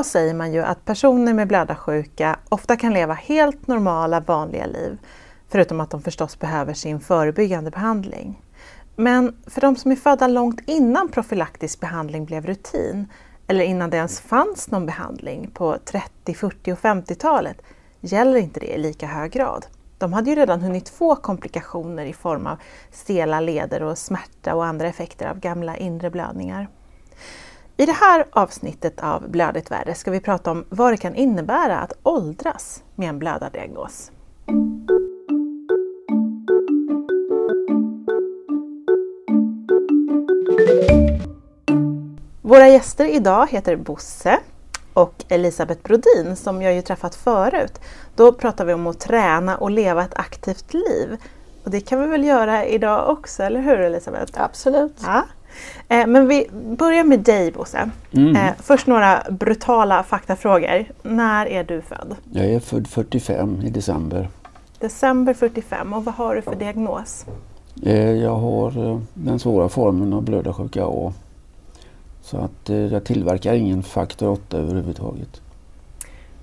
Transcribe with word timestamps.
Idag 0.00 0.06
säger 0.06 0.34
man 0.34 0.52
ju 0.52 0.60
att 0.60 0.84
personer 0.84 1.34
med 1.34 1.48
blödarsjuka 1.48 2.38
ofta 2.48 2.76
kan 2.76 2.92
leva 2.92 3.14
helt 3.14 3.66
normala 3.66 4.20
vanliga 4.20 4.66
liv, 4.66 4.98
förutom 5.48 5.80
att 5.80 5.90
de 5.90 6.02
förstås 6.02 6.38
behöver 6.38 6.74
sin 6.74 7.00
förebyggande 7.00 7.70
behandling. 7.70 8.42
Men 8.96 9.36
för 9.46 9.60
de 9.60 9.76
som 9.76 9.92
är 9.92 9.96
födda 9.96 10.26
långt 10.26 10.60
innan 10.66 11.08
profylaktisk 11.08 11.80
behandling 11.80 12.24
blev 12.24 12.46
rutin, 12.46 13.06
eller 13.46 13.64
innan 13.64 13.90
det 13.90 13.96
ens 13.96 14.20
fanns 14.20 14.70
någon 14.70 14.86
behandling 14.86 15.50
på 15.54 15.78
30, 15.84 16.34
40 16.34 16.72
och 16.72 16.78
50-talet, 16.78 17.62
gäller 18.00 18.36
inte 18.36 18.60
det 18.60 18.74
i 18.74 18.78
lika 18.78 19.06
hög 19.06 19.30
grad. 19.30 19.66
De 19.98 20.12
hade 20.12 20.30
ju 20.30 20.36
redan 20.36 20.60
hunnit 20.60 20.88
få 20.88 21.16
komplikationer 21.16 22.04
i 22.04 22.12
form 22.12 22.46
av 22.46 22.56
stela 22.90 23.40
leder 23.40 23.82
och 23.82 23.98
smärta 23.98 24.54
och 24.54 24.66
andra 24.66 24.88
effekter 24.88 25.26
av 25.26 25.40
gamla 25.40 25.76
inre 25.76 26.10
blödningar. 26.10 26.68
I 27.76 27.86
det 27.86 27.92
här 27.92 28.24
avsnittet 28.30 29.00
av 29.00 29.30
Blödigt 29.30 29.70
värde 29.70 29.94
ska 29.94 30.10
vi 30.10 30.20
prata 30.20 30.50
om 30.50 30.64
vad 30.68 30.92
det 30.92 30.96
kan 30.96 31.14
innebära 31.14 31.78
att 31.78 31.92
åldras 32.02 32.82
med 32.94 33.08
en 33.08 33.18
blödardiagnos. 33.18 34.10
Våra 42.42 42.68
gäster 42.68 43.04
idag 43.04 43.50
heter 43.50 43.76
Bosse 43.76 44.38
och 44.94 45.24
Elisabeth 45.28 45.82
Brodin 45.82 46.36
som 46.36 46.62
jag 46.62 46.74
ju 46.74 46.82
träffat 46.82 47.14
förut. 47.14 47.80
Då 48.16 48.32
pratar 48.32 48.64
vi 48.64 48.72
om 48.74 48.86
att 48.86 49.00
träna 49.00 49.56
och 49.56 49.70
leva 49.70 50.02
ett 50.04 50.18
aktivt 50.18 50.74
liv. 50.74 51.16
Och 51.64 51.70
det 51.70 51.80
kan 51.80 52.00
vi 52.00 52.06
väl 52.06 52.24
göra 52.24 52.64
idag 52.66 53.08
också, 53.10 53.42
eller 53.42 53.60
hur 53.60 53.80
Elisabeth? 53.80 54.32
Absolut. 54.42 54.96
Ja. 55.02 55.22
Eh, 55.88 56.06
men 56.06 56.28
vi 56.28 56.50
börjar 56.78 57.04
med 57.04 57.20
dig 57.20 57.52
Bosse. 57.52 57.90
Mm. 58.12 58.36
Eh, 58.36 58.52
först 58.62 58.86
några 58.86 59.22
brutala 59.30 60.02
faktafrågor. 60.02 60.84
När 61.02 61.46
är 61.46 61.64
du 61.64 61.80
född? 61.80 62.16
Jag 62.32 62.46
är 62.46 62.60
född 62.60 62.86
45 62.86 63.62
i 63.62 63.70
december. 63.70 64.28
December 64.78 65.34
45 65.34 65.92
och 65.92 66.04
vad 66.04 66.14
har 66.14 66.34
du 66.34 66.42
för 66.42 66.54
diagnos? 66.54 67.24
Eh, 67.82 68.10
Jag 68.10 68.34
har 68.36 69.00
den 69.14 69.38
svåra 69.38 69.68
formen 69.68 70.12
av 70.12 70.22
blödarsjuka 70.22 70.84
A. 70.86 71.12
Så 72.30 72.38
att 72.38 72.70
eh, 72.70 72.76
jag 72.76 73.04
tillverkar 73.04 73.54
ingen 73.54 73.82
faktor 73.82 74.28
8 74.28 74.58
överhuvudtaget. 74.58 75.40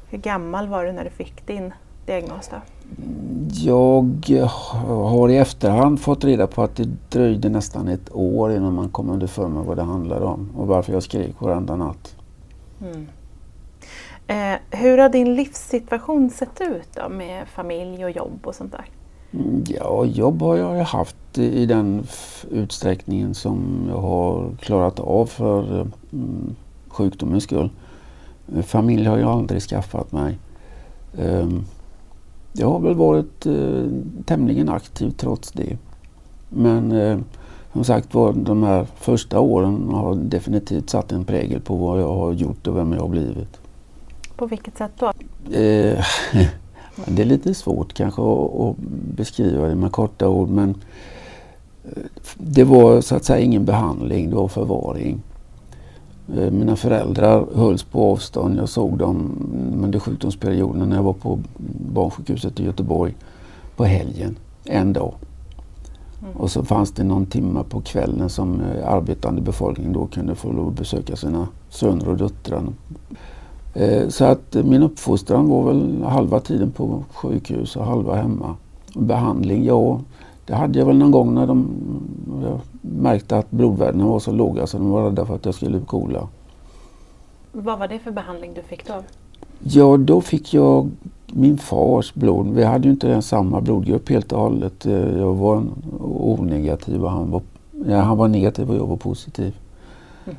Hur 0.09 0.17
gammal 0.17 0.67
var 0.67 0.85
du 0.85 0.91
när 0.91 1.03
du 1.03 1.09
fick 1.09 1.47
din 1.47 1.73
diagnos 2.05 2.49
då? 2.51 2.57
Jag 3.51 4.45
har 4.85 5.29
i 5.29 5.37
efterhand 5.37 6.01
fått 6.01 6.23
reda 6.23 6.47
på 6.47 6.63
att 6.63 6.75
det 6.75 6.89
dröjde 7.09 7.49
nästan 7.49 7.87
ett 7.87 8.15
år 8.15 8.51
innan 8.51 8.73
man 8.73 8.89
kom 8.89 9.09
underfund 9.09 9.53
med 9.53 9.63
vad 9.63 9.77
det 9.77 9.83
handlade 9.83 10.25
om 10.25 10.49
och 10.57 10.67
varför 10.67 10.93
jag 10.93 11.03
skrek 11.03 11.41
varenda 11.41 11.75
natt. 11.75 12.15
Mm. 12.81 13.07
Eh, 14.27 14.59
hur 14.79 14.97
har 14.97 15.09
din 15.09 15.35
livssituation 15.35 16.29
sett 16.29 16.61
ut 16.61 16.89
då 16.95 17.09
med 17.09 17.47
familj 17.47 18.05
och 18.05 18.11
jobb 18.11 18.39
och 18.43 18.55
sånt 18.55 18.71
där? 18.71 18.85
Ja, 19.67 20.05
jobb 20.05 20.41
har 20.41 20.55
jag 20.55 20.83
haft 20.83 21.37
i 21.37 21.65
den 21.65 22.03
utsträckningen 22.51 23.33
som 23.33 23.85
jag 23.89 24.01
har 24.01 24.49
klarat 24.61 24.99
av 24.99 25.25
för 25.25 25.81
mm, 26.13 26.55
sjukdomens 26.87 27.43
skull. 27.43 27.69
Familj 28.63 29.05
har 29.05 29.17
jag 29.17 29.29
aldrig 29.29 29.61
skaffat 29.61 30.11
mig. 30.11 30.37
Ehm, 31.19 31.63
Jag 32.53 32.69
har 32.69 32.79
väl 32.79 32.95
varit 32.95 33.45
eh, 33.45 33.85
tämligen 34.25 34.69
aktiv 34.69 35.11
trots 35.17 35.51
det. 35.51 35.77
Men 36.49 36.91
eh, 36.91 37.17
som 37.73 37.83
sagt 37.83 38.13
var, 38.13 38.33
de 38.33 38.63
här 38.63 38.87
första 38.95 39.39
åren 39.39 39.89
har 39.93 40.15
definitivt 40.15 40.89
satt 40.89 41.11
en 41.11 41.25
prägel 41.25 41.61
på 41.61 41.75
vad 41.75 42.01
jag 42.01 42.13
har 42.15 42.31
gjort 42.31 42.67
och 42.67 42.77
vem 42.77 42.93
jag 42.93 43.01
har 43.01 43.07
blivit. 43.09 43.59
På 44.35 44.45
vilket 44.45 44.77
sätt 44.77 44.91
då? 44.99 45.11
Eh, 45.57 46.05
det 47.05 47.21
är 47.21 47.25
lite 47.25 47.53
svårt 47.53 47.93
kanske 47.93 48.21
att, 48.21 48.77
beskriva 49.17 49.67
det 49.67 49.75
med 49.75 49.91
korta 49.91 50.27
ord 50.29 50.49
men 50.49 50.75
eh, 51.83 52.03
det 52.37 52.63
var 52.63 53.01
så 53.01 53.15
att 53.15 53.25
säga 53.25 53.39
ingen 53.39 53.65
behandling, 53.65 54.29
det 54.29 54.35
var 54.35 54.47
förvaring. 54.47 55.21
Eh, 56.35 56.51
Mina 56.51 56.75
föräldrar 56.75 57.45
hölls 57.55 57.83
på 57.83 58.11
avstånd. 58.11 58.57
Jag 58.57 58.69
såg 58.69 58.97
dem 58.97 59.49
under 59.83 59.99
sjukdomsperioden 59.99 60.89
när 60.89 60.95
jag 60.95 61.03
var 61.03 61.13
på 61.13 61.39
barnsjukhuset 61.93 62.59
i 62.59 62.65
Göteborg 62.65 63.15
på 63.75 63.85
helgen, 63.85 64.35
en 64.63 64.93
dag. 64.93 65.13
Och 66.33 66.51
så 66.51 66.63
fanns 66.63 66.91
det 66.91 67.03
någon 67.03 67.25
timme 67.25 67.63
på 67.69 67.81
kvällen 67.81 68.29
som 68.29 68.61
eh, 68.61 68.87
arbetande 68.93 69.41
befolkning 69.41 69.93
då 69.93 70.07
kunde 70.07 70.35
få 70.35 70.51
lov 70.51 70.67
att 70.67 70.73
besöka 70.73 71.15
sina 71.15 71.47
söner 71.69 72.09
och 72.09 72.17
döttrar. 72.17 72.63
Eh, 73.77 74.07
Så 74.09 74.25
att 74.25 74.53
min 74.63 74.83
uppfostran 74.83 75.49
var 75.49 75.63
väl 75.63 76.03
halva 76.03 76.39
tiden 76.39 76.71
på 76.71 77.03
sjukhus 77.13 77.75
och 77.75 77.85
halva 77.85 78.15
hemma. 78.15 78.55
Behandling, 78.95 79.65
ja, 79.65 79.99
det 80.45 80.55
hade 80.55 80.79
jag 80.79 80.85
väl 80.85 80.97
någon 80.97 81.11
gång 81.11 81.33
när 81.33 81.47
de, 81.47 81.67
märkte 82.81 83.37
att 83.37 83.51
blodvärdena 83.51 84.05
var 84.07 84.19
så 84.19 84.31
låga 84.31 84.67
så 84.67 84.77
de 84.77 84.89
var 84.89 85.03
rädda 85.03 85.25
för 85.25 85.35
att 85.35 85.45
jag 85.45 85.55
skulle 85.55 85.79
kola. 85.79 86.27
Vad 87.51 87.79
var 87.79 87.87
det 87.87 87.99
för 87.99 88.11
behandling 88.11 88.51
du 88.55 88.61
fick 88.61 88.87
då? 88.87 88.93
Ja, 89.63 89.97
då 89.97 90.21
fick 90.21 90.53
jag 90.53 90.89
min 91.33 91.57
fars 91.57 92.13
blod. 92.13 92.47
Vi 92.47 92.63
hade 92.63 92.83
ju 92.87 92.91
inte 92.91 93.21
samma 93.21 93.61
blodgrupp 93.61 94.09
helt 94.09 94.31
och 94.31 94.39
hållet. 94.41 94.85
Eh, 94.85 95.17
Jag 95.17 95.33
var 95.33 95.63
O-negativ 96.01 97.03
och 97.03 97.11
han 97.11 97.31
var, 97.31 97.41
ja, 97.87 97.99
han 97.99 98.17
var 98.17 98.27
negativ 98.27 98.69
och 98.69 98.75
jag 98.75 98.87
var 98.87 98.97
positiv. 98.97 99.53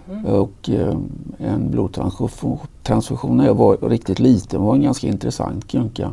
Mhm. 0.07 0.27
Och 0.27 0.71
eh, 0.71 0.97
en 1.39 1.71
blodtransfusion 1.71 3.37
när 3.37 3.47
jag 3.47 3.55
var 3.55 3.77
riktigt 3.77 4.19
liten 4.19 4.63
var 4.63 4.75
en 4.75 4.83
ganska 4.83 5.07
intressant 5.07 5.67
gunka. 5.67 6.13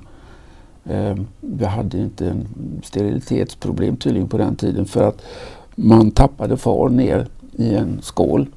Eh, 0.83 1.15
vi 1.39 1.65
hade 1.65 1.97
inte 1.97 2.29
en 2.29 2.47
sterilitetsproblem 2.83 3.97
tydligen 3.97 4.27
på 4.27 4.37
den 4.37 4.55
tiden 4.55 4.85
för 4.85 5.07
att 5.07 5.21
man 5.75 6.11
tappade 6.11 6.57
far 6.57 6.89
ner 6.89 7.27
i 7.51 7.75
en 7.75 8.01
skål 8.01 8.47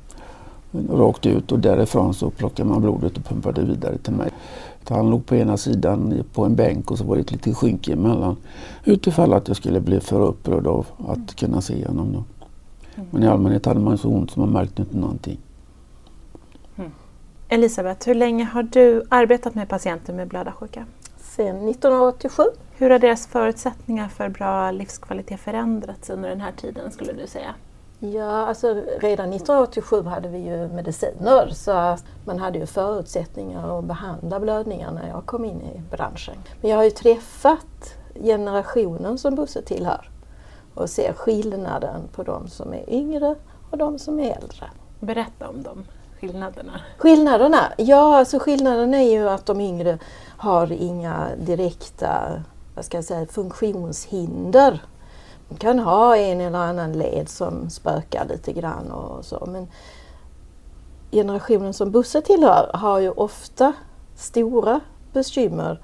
rakt 0.90 1.26
ut 1.26 1.52
och 1.52 1.58
därifrån 1.58 2.14
så 2.14 2.30
plockade 2.30 2.68
man 2.68 2.82
blodet 2.82 3.16
och 3.16 3.24
pumpade 3.24 3.62
vidare 3.62 3.98
till 3.98 4.12
mig. 4.12 4.30
Han 4.88 5.10
låg 5.10 5.26
på 5.26 5.36
ena 5.36 5.56
sidan 5.56 6.24
på 6.32 6.44
en 6.44 6.56
bänk 6.56 6.90
och 6.90 6.98
så 6.98 7.04
var 7.04 7.16
det 7.16 7.20
ett 7.20 7.32
litet 7.32 7.56
skynke 7.56 7.92
emellan 7.92 8.36
utifall 8.84 9.32
att 9.32 9.48
jag 9.48 9.56
skulle 9.56 9.80
bli 9.80 10.00
för 10.00 10.20
upprörd 10.20 10.66
av 10.66 10.86
att 11.08 11.34
kunna 11.34 11.60
se 11.60 11.86
honom. 11.86 12.12
Då. 12.12 12.24
Men 13.10 13.22
i 13.22 13.26
allmänhet 13.26 13.66
hade 13.66 13.80
man 13.80 13.98
så 13.98 14.08
ont 14.08 14.30
så 14.30 14.40
man 14.40 14.50
märkte 14.50 14.82
inte 14.82 14.96
någonting. 14.96 15.40
Elisabeth, 17.50 18.08
hur 18.08 18.14
länge 18.14 18.44
har 18.44 18.62
du 18.62 19.02
arbetat 19.08 19.54
med 19.54 19.68
patienter 19.68 20.12
med 20.12 20.28
blödarsjuka? 20.28 20.86
Sedan 21.16 21.68
1987. 21.68 22.42
Hur 22.76 22.90
har 22.90 22.98
deras 22.98 23.26
förutsättningar 23.26 24.08
för 24.08 24.28
bra 24.28 24.70
livskvalitet 24.70 25.40
förändrats 25.40 26.10
under 26.10 26.28
den 26.28 26.40
här 26.40 26.52
tiden 26.52 26.90
skulle 26.90 27.12
du 27.12 27.26
säga? 27.26 27.54
Ja, 27.98 28.46
alltså 28.46 28.74
redan 29.00 29.32
1987 29.32 30.02
hade 30.02 30.28
vi 30.28 30.38
ju 30.38 30.68
mediciner 30.68 31.48
så 31.48 31.96
man 32.24 32.38
hade 32.38 32.58
ju 32.58 32.66
förutsättningar 32.66 33.78
att 33.78 33.84
behandla 33.84 34.40
blödningar 34.40 34.92
när 34.92 35.08
jag 35.08 35.26
kom 35.26 35.44
in 35.44 35.60
i 35.60 35.82
branschen. 35.90 36.34
Men 36.60 36.70
jag 36.70 36.76
har 36.76 36.84
ju 36.84 36.90
träffat 36.90 37.94
generationen 38.14 39.18
som 39.18 39.34
Bosse 39.34 39.62
tillhör 39.62 40.10
och 40.78 40.90
ser 40.90 41.12
skillnaden 41.12 42.08
på 42.12 42.22
de 42.22 42.48
som 42.48 42.74
är 42.74 42.90
yngre 42.90 43.34
och 43.70 43.78
de 43.78 43.98
som 43.98 44.20
är 44.20 44.36
äldre. 44.36 44.70
Berätta 45.00 45.48
om 45.48 45.62
de 45.62 45.84
skillnaderna. 46.20 46.80
Skillnaderna? 46.98 47.72
Ja, 47.76 48.18
alltså 48.18 48.38
skillnaden 48.38 48.94
är 48.94 49.10
ju 49.10 49.28
att 49.28 49.46
de 49.46 49.60
yngre 49.60 49.98
har 50.36 50.72
inga 50.72 51.28
direkta 51.36 52.42
vad 52.78 52.84
ska 52.84 52.96
jag 52.96 53.04
säga, 53.04 53.26
funktionshinder. 53.26 54.82
De 55.48 55.58
kan 55.58 55.78
ha 55.78 56.16
en 56.16 56.40
eller 56.40 56.58
annan 56.58 56.92
led 56.92 57.28
som 57.28 57.70
spökar 57.70 58.24
lite 58.24 58.52
grann 58.52 58.90
och 58.90 59.24
så. 59.24 59.46
Men 59.46 59.68
generationen 61.10 61.74
som 61.74 61.90
Bosse 61.90 62.20
tillhör 62.20 62.70
har 62.74 62.98
ju 62.98 63.10
ofta 63.10 63.72
stora 64.16 64.80
bekymmer 65.12 65.82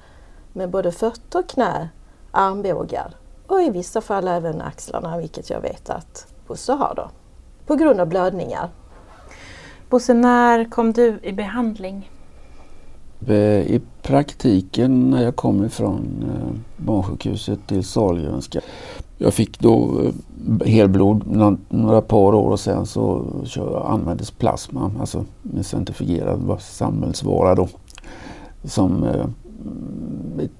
med 0.53 0.69
både 0.69 0.91
fötter, 0.91 1.41
knä, 1.41 1.89
armbågar 2.31 3.15
och 3.47 3.61
i 3.61 3.69
vissa 3.69 4.01
fall 4.01 4.27
även 4.27 4.61
axlarna, 4.61 5.17
vilket 5.17 5.49
jag 5.49 5.61
vet 5.61 5.89
att 5.89 6.27
Bosse 6.47 6.73
har 6.73 6.93
då. 6.95 7.09
På 7.67 7.75
grund 7.75 7.99
av 7.99 8.07
blödningar. 8.07 8.69
Bosse, 9.89 10.13
när 10.13 10.65
kom 10.69 10.91
du 10.93 11.19
i 11.23 11.31
behandling? 11.33 12.09
Eh, 13.27 13.35
I 13.59 13.81
praktiken 14.01 15.09
när 15.09 15.23
jag 15.23 15.35
kom 15.35 15.65
ifrån 15.65 16.25
eh, 16.29 16.83
barnsjukhuset 16.85 17.59
till 17.67 17.83
Sahlgrenska. 17.83 18.59
Jag 19.17 19.33
fick 19.33 19.59
då 19.59 20.01
eh, 20.01 20.67
helblod 20.67 21.21
nå- 21.27 21.57
några 21.69 22.01
par 22.01 22.35
år 22.35 22.49
och 22.49 22.59
sen 22.59 22.85
så 22.85 23.25
användes 23.87 24.31
plasma, 24.31 24.91
alltså 24.99 25.25
med 25.41 25.65
centrifugerad 25.65 26.39
va- 26.39 26.59
samhällsvara 26.59 27.55
då. 27.55 27.67
Som 28.63 29.03
eh, 29.03 29.25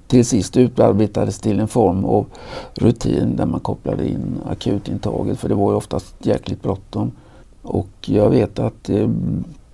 till 0.07 0.25
sist 0.25 0.57
utarbetades 0.57 1.39
till 1.39 1.59
en 1.59 1.67
form 1.67 2.05
av 2.05 2.25
rutin 2.73 3.35
där 3.35 3.45
man 3.45 3.59
kopplade 3.59 4.07
in 4.07 4.37
akutintaget 4.49 5.39
för 5.39 5.49
det 5.49 5.55
var 5.55 5.71
ju 5.71 5.77
oftast 5.77 6.15
jäkligt 6.19 6.61
bråttom. 6.61 7.11
Och 7.61 7.89
jag 8.05 8.29
vet 8.29 8.59
att 8.59 8.89
eh, 8.89 9.09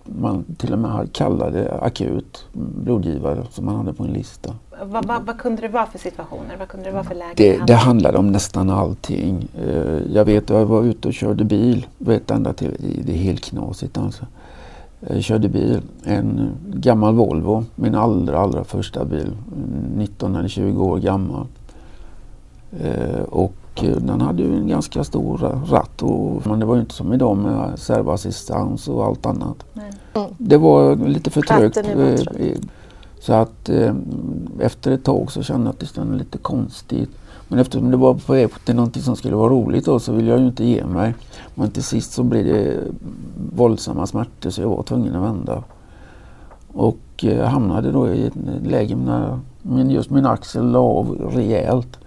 man 0.03 0.45
till 0.57 0.73
och 0.73 0.79
med 0.79 1.13
kallade 1.13 1.81
akut 1.81 2.45
blodgivare 2.53 3.43
som 3.51 3.65
man 3.65 3.75
hade 3.75 3.93
på 3.93 4.03
en 4.03 4.13
lista. 4.13 4.55
Vad, 4.83 5.05
vad, 5.05 5.25
vad, 5.25 5.37
kunde 5.37 5.61
det 5.61 5.67
vara 5.67 5.85
för 5.85 5.99
situationer? 5.99 6.55
Vad 6.59 6.67
kunde 6.67 6.85
det 6.85 6.91
vara 6.91 7.03
för 7.03 7.15
lägen? 7.15 7.33
Det, 7.37 7.65
det 7.67 7.75
handlade 7.75 8.17
om 8.17 8.31
nästan 8.31 8.69
allting. 8.69 9.47
Eh, 9.67 9.99
jag 10.13 10.25
vet 10.25 10.43
att 10.43 10.57
jag 10.57 10.65
var 10.65 10.83
ute 10.83 11.07
och 11.07 11.13
körde 11.13 11.43
bil. 11.43 11.87
Vet 11.97 12.31
ända 12.31 12.53
till, 12.53 13.01
det 13.05 13.13
är 13.13 13.17
helt 13.17 13.43
knasigt 13.43 13.97
alltså. 13.97 14.25
Jag 15.07 15.23
körde 15.23 15.49
bil, 15.49 15.81
en 16.03 16.51
gammal 16.73 17.15
Volvo, 17.15 17.65
min 17.75 17.95
allra, 17.95 18.39
allra 18.39 18.63
första 18.63 19.05
bil. 19.05 19.31
19 19.95 20.35
eller 20.35 20.49
20 20.49 20.83
år 20.83 20.97
gammal. 20.97 21.45
Eh, 22.79 23.21
och 23.21 23.53
den 23.75 24.21
hade 24.21 24.43
ju 24.43 24.55
en 24.55 24.67
ganska 24.67 25.03
stor 25.03 25.37
ratt 25.69 26.03
och, 26.03 26.47
men 26.47 26.59
det 26.59 26.65
var 26.65 26.75
ju 26.75 26.81
inte 26.81 26.93
som 26.93 27.13
idag 27.13 27.37
med 27.37 27.79
servassistans 27.79 28.87
och 28.87 29.05
allt 29.05 29.25
annat. 29.25 29.65
Mm. 29.73 30.33
Det 30.37 30.57
var 30.57 30.95
lite 30.95 31.29
för 31.29 31.41
trögt. 31.41 31.77
Eh, 31.77 32.55
så 33.19 33.33
att 33.33 33.69
eh, 33.69 33.95
efter 34.59 34.91
ett 34.91 35.03
tag 35.03 35.31
så 35.31 35.43
kände 35.43 35.65
jag 35.65 35.73
att 35.73 35.79
det 35.79 35.85
kändes 35.85 36.19
lite 36.19 36.37
konstigt. 36.37 37.09
Men 37.51 37.59
eftersom 37.59 37.91
det 37.91 37.97
var 37.97 38.13
på 38.13 38.33
väg 38.33 38.49
till 38.65 38.75
någonting 38.75 39.01
som 39.01 39.15
skulle 39.15 39.35
vara 39.35 39.49
roligt 39.49 39.85
då, 39.85 39.99
så 39.99 40.11
ville 40.11 40.29
jag 40.29 40.39
ju 40.39 40.47
inte 40.47 40.63
ge 40.63 40.85
mig. 40.85 41.13
Men 41.55 41.71
till 41.71 41.83
sist 41.83 42.11
så 42.11 42.23
blev 42.23 42.45
det 42.45 42.77
våldsamma 43.55 44.07
smärtor 44.07 44.49
så 44.49 44.61
jag 44.61 44.69
var 44.69 44.83
tvungen 44.83 45.15
att 45.15 45.23
vända. 45.23 45.63
Och 46.73 46.97
eh, 47.23 47.47
hamnade 47.47 47.91
då 47.91 48.09
i 48.09 48.25
ett 48.27 48.33
läge 48.63 48.95
när 48.95 49.39
min, 49.61 49.89
just 49.89 50.09
min 50.09 50.25
axel 50.25 50.71
la 50.71 50.79
av 50.79 51.31
rejält. 51.33 51.99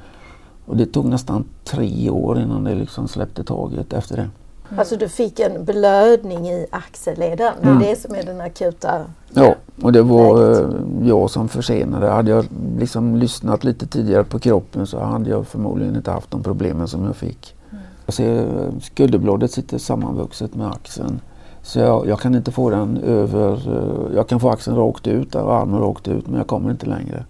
Och 0.67 0.77
det 0.77 0.87
tog 0.87 1.05
nästan 1.05 1.45
tre 1.65 2.11
år 2.11 2.39
innan 2.39 2.65
det 2.65 2.75
liksom 2.75 3.09
släppte 3.09 3.45
taget 3.45 3.93
efter 3.93 4.17
det. 4.17 4.23
Mm. 4.69 4.79
Alltså 4.79 4.97
du 4.97 5.09
fick 5.09 5.41
en 5.41 5.65
blödning 5.65 6.49
i 6.49 6.67
axelleden, 6.71 7.53
det 7.63 7.69
är 7.69 7.73
mm. 7.73 7.83
det 7.83 8.01
som 8.01 8.15
är 8.15 8.23
den 8.23 8.41
akuta 8.41 9.05
Ja, 9.33 9.55
och 9.83 9.93
det 9.93 10.03
var. 10.03 10.53
Eh, 10.53 10.69
jag 11.03 11.31
som 11.31 11.49
försenade. 11.49 12.09
Hade 12.09 12.31
jag 12.31 12.45
liksom 12.79 13.17
lyssnat 13.17 13.65
lite 13.65 13.87
tidigare 13.87 14.25
på 14.25 14.39
kroppen 14.39 14.87
så 14.87 15.01
hade 15.01 15.31
jag 15.31 15.47
förmodligen 15.47 15.97
inte 15.97 16.11
haft 16.11 16.31
de 16.31 16.43
problemen 16.43 16.89
som 16.89 17.05
jag 17.05 17.17
fick. 17.17 17.55
Mm. 17.71 17.85
Jag 18.07 18.15
ser 18.15 18.71
skulderbladet 18.81 19.51
sitter 19.51 19.79
sammanvuxet 19.79 20.55
med 20.55 20.71
axeln. 20.71 21.21
Så 21.63 21.79
jag, 21.79 22.07
jag, 22.07 22.21
kan 22.21 22.35
inte 22.35 22.53
få 22.53 22.71
den 22.71 22.97
över, 22.97 23.53
eh, 23.53 24.17
jag 24.17 24.29
kan 24.29 24.41
få 24.41 24.51
axeln 24.51 24.77
rakt 24.77 25.07
ut 25.07 25.35
och 25.35 25.55
armen 25.55 25.81
rakt 25.81 26.09
ut 26.09 26.27
men 26.27 26.39
jag 26.39 26.47
kommer 26.47 26.71
inte 26.71 26.87
längre. 26.87 27.25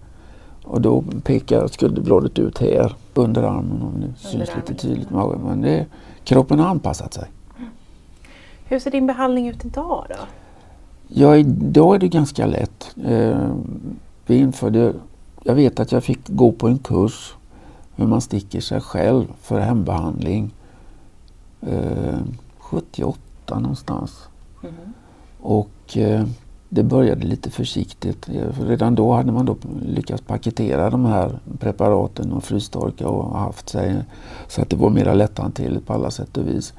Och 0.63 0.81
då 0.81 1.03
pekar 1.23 1.67
skulderbladet 1.67 2.39
ut 2.39 2.57
här 2.57 2.95
under 3.13 3.43
armen 3.43 3.81
om 3.81 3.93
det 3.99 4.05
under 4.05 4.15
syns 4.15 4.49
armen. 4.49 4.63
lite 4.67 4.81
tydligt. 4.81 5.09
Men 5.45 5.61
det, 5.61 5.85
kroppen 6.23 6.59
har 6.59 6.67
anpassat 6.67 7.13
sig. 7.13 7.25
Hur 8.65 8.79
ser 8.79 8.91
din 8.91 9.07
behandling 9.07 9.47
ut 9.47 9.65
idag 9.65 10.05
då? 10.09 10.15
Ja, 11.07 11.37
idag 11.37 11.95
är 11.95 11.99
det 11.99 12.07
ganska 12.07 12.45
lätt. 12.45 12.95
Eh, 13.05 13.55
vi 14.25 14.37
införde, 14.37 14.93
jag 15.43 15.55
vet 15.55 15.79
att 15.79 15.91
jag 15.91 16.03
fick 16.03 16.19
gå 16.27 16.51
på 16.51 16.67
en 16.67 16.77
kurs 16.77 17.35
hur 17.95 18.07
man 18.07 18.21
sticker 18.21 18.61
sig 18.61 18.81
själv 18.81 19.25
för 19.41 19.59
hembehandling. 19.59 20.53
Eh, 21.61 22.19
78 22.57 23.19
någonstans. 23.59 24.29
Mm. 24.63 24.75
Och 25.41 25.97
eh, 25.97 26.25
det 26.69 26.83
började 26.83 27.25
lite 27.25 27.49
försiktigt. 27.49 28.29
Redan 28.59 28.95
då 28.95 29.13
hade 29.13 29.31
man 29.31 29.45
då 29.45 29.57
lyckats 29.85 30.21
paketera 30.21 30.89
de 30.89 31.05
här 31.05 31.39
preparaten 31.59 32.31
och 32.31 32.43
frystorka 32.43 33.07
och 33.07 33.39
haft 33.39 33.69
sig 33.69 33.95
så 34.47 34.61
att 34.61 34.69
det 34.69 34.75
var 34.75 34.89
mer 34.89 35.15
lätthanterligt 35.15 35.87
på 35.87 35.93
alla 35.93 36.11
sätt 36.11 36.37
och 36.37 36.47
vis. 36.47 36.73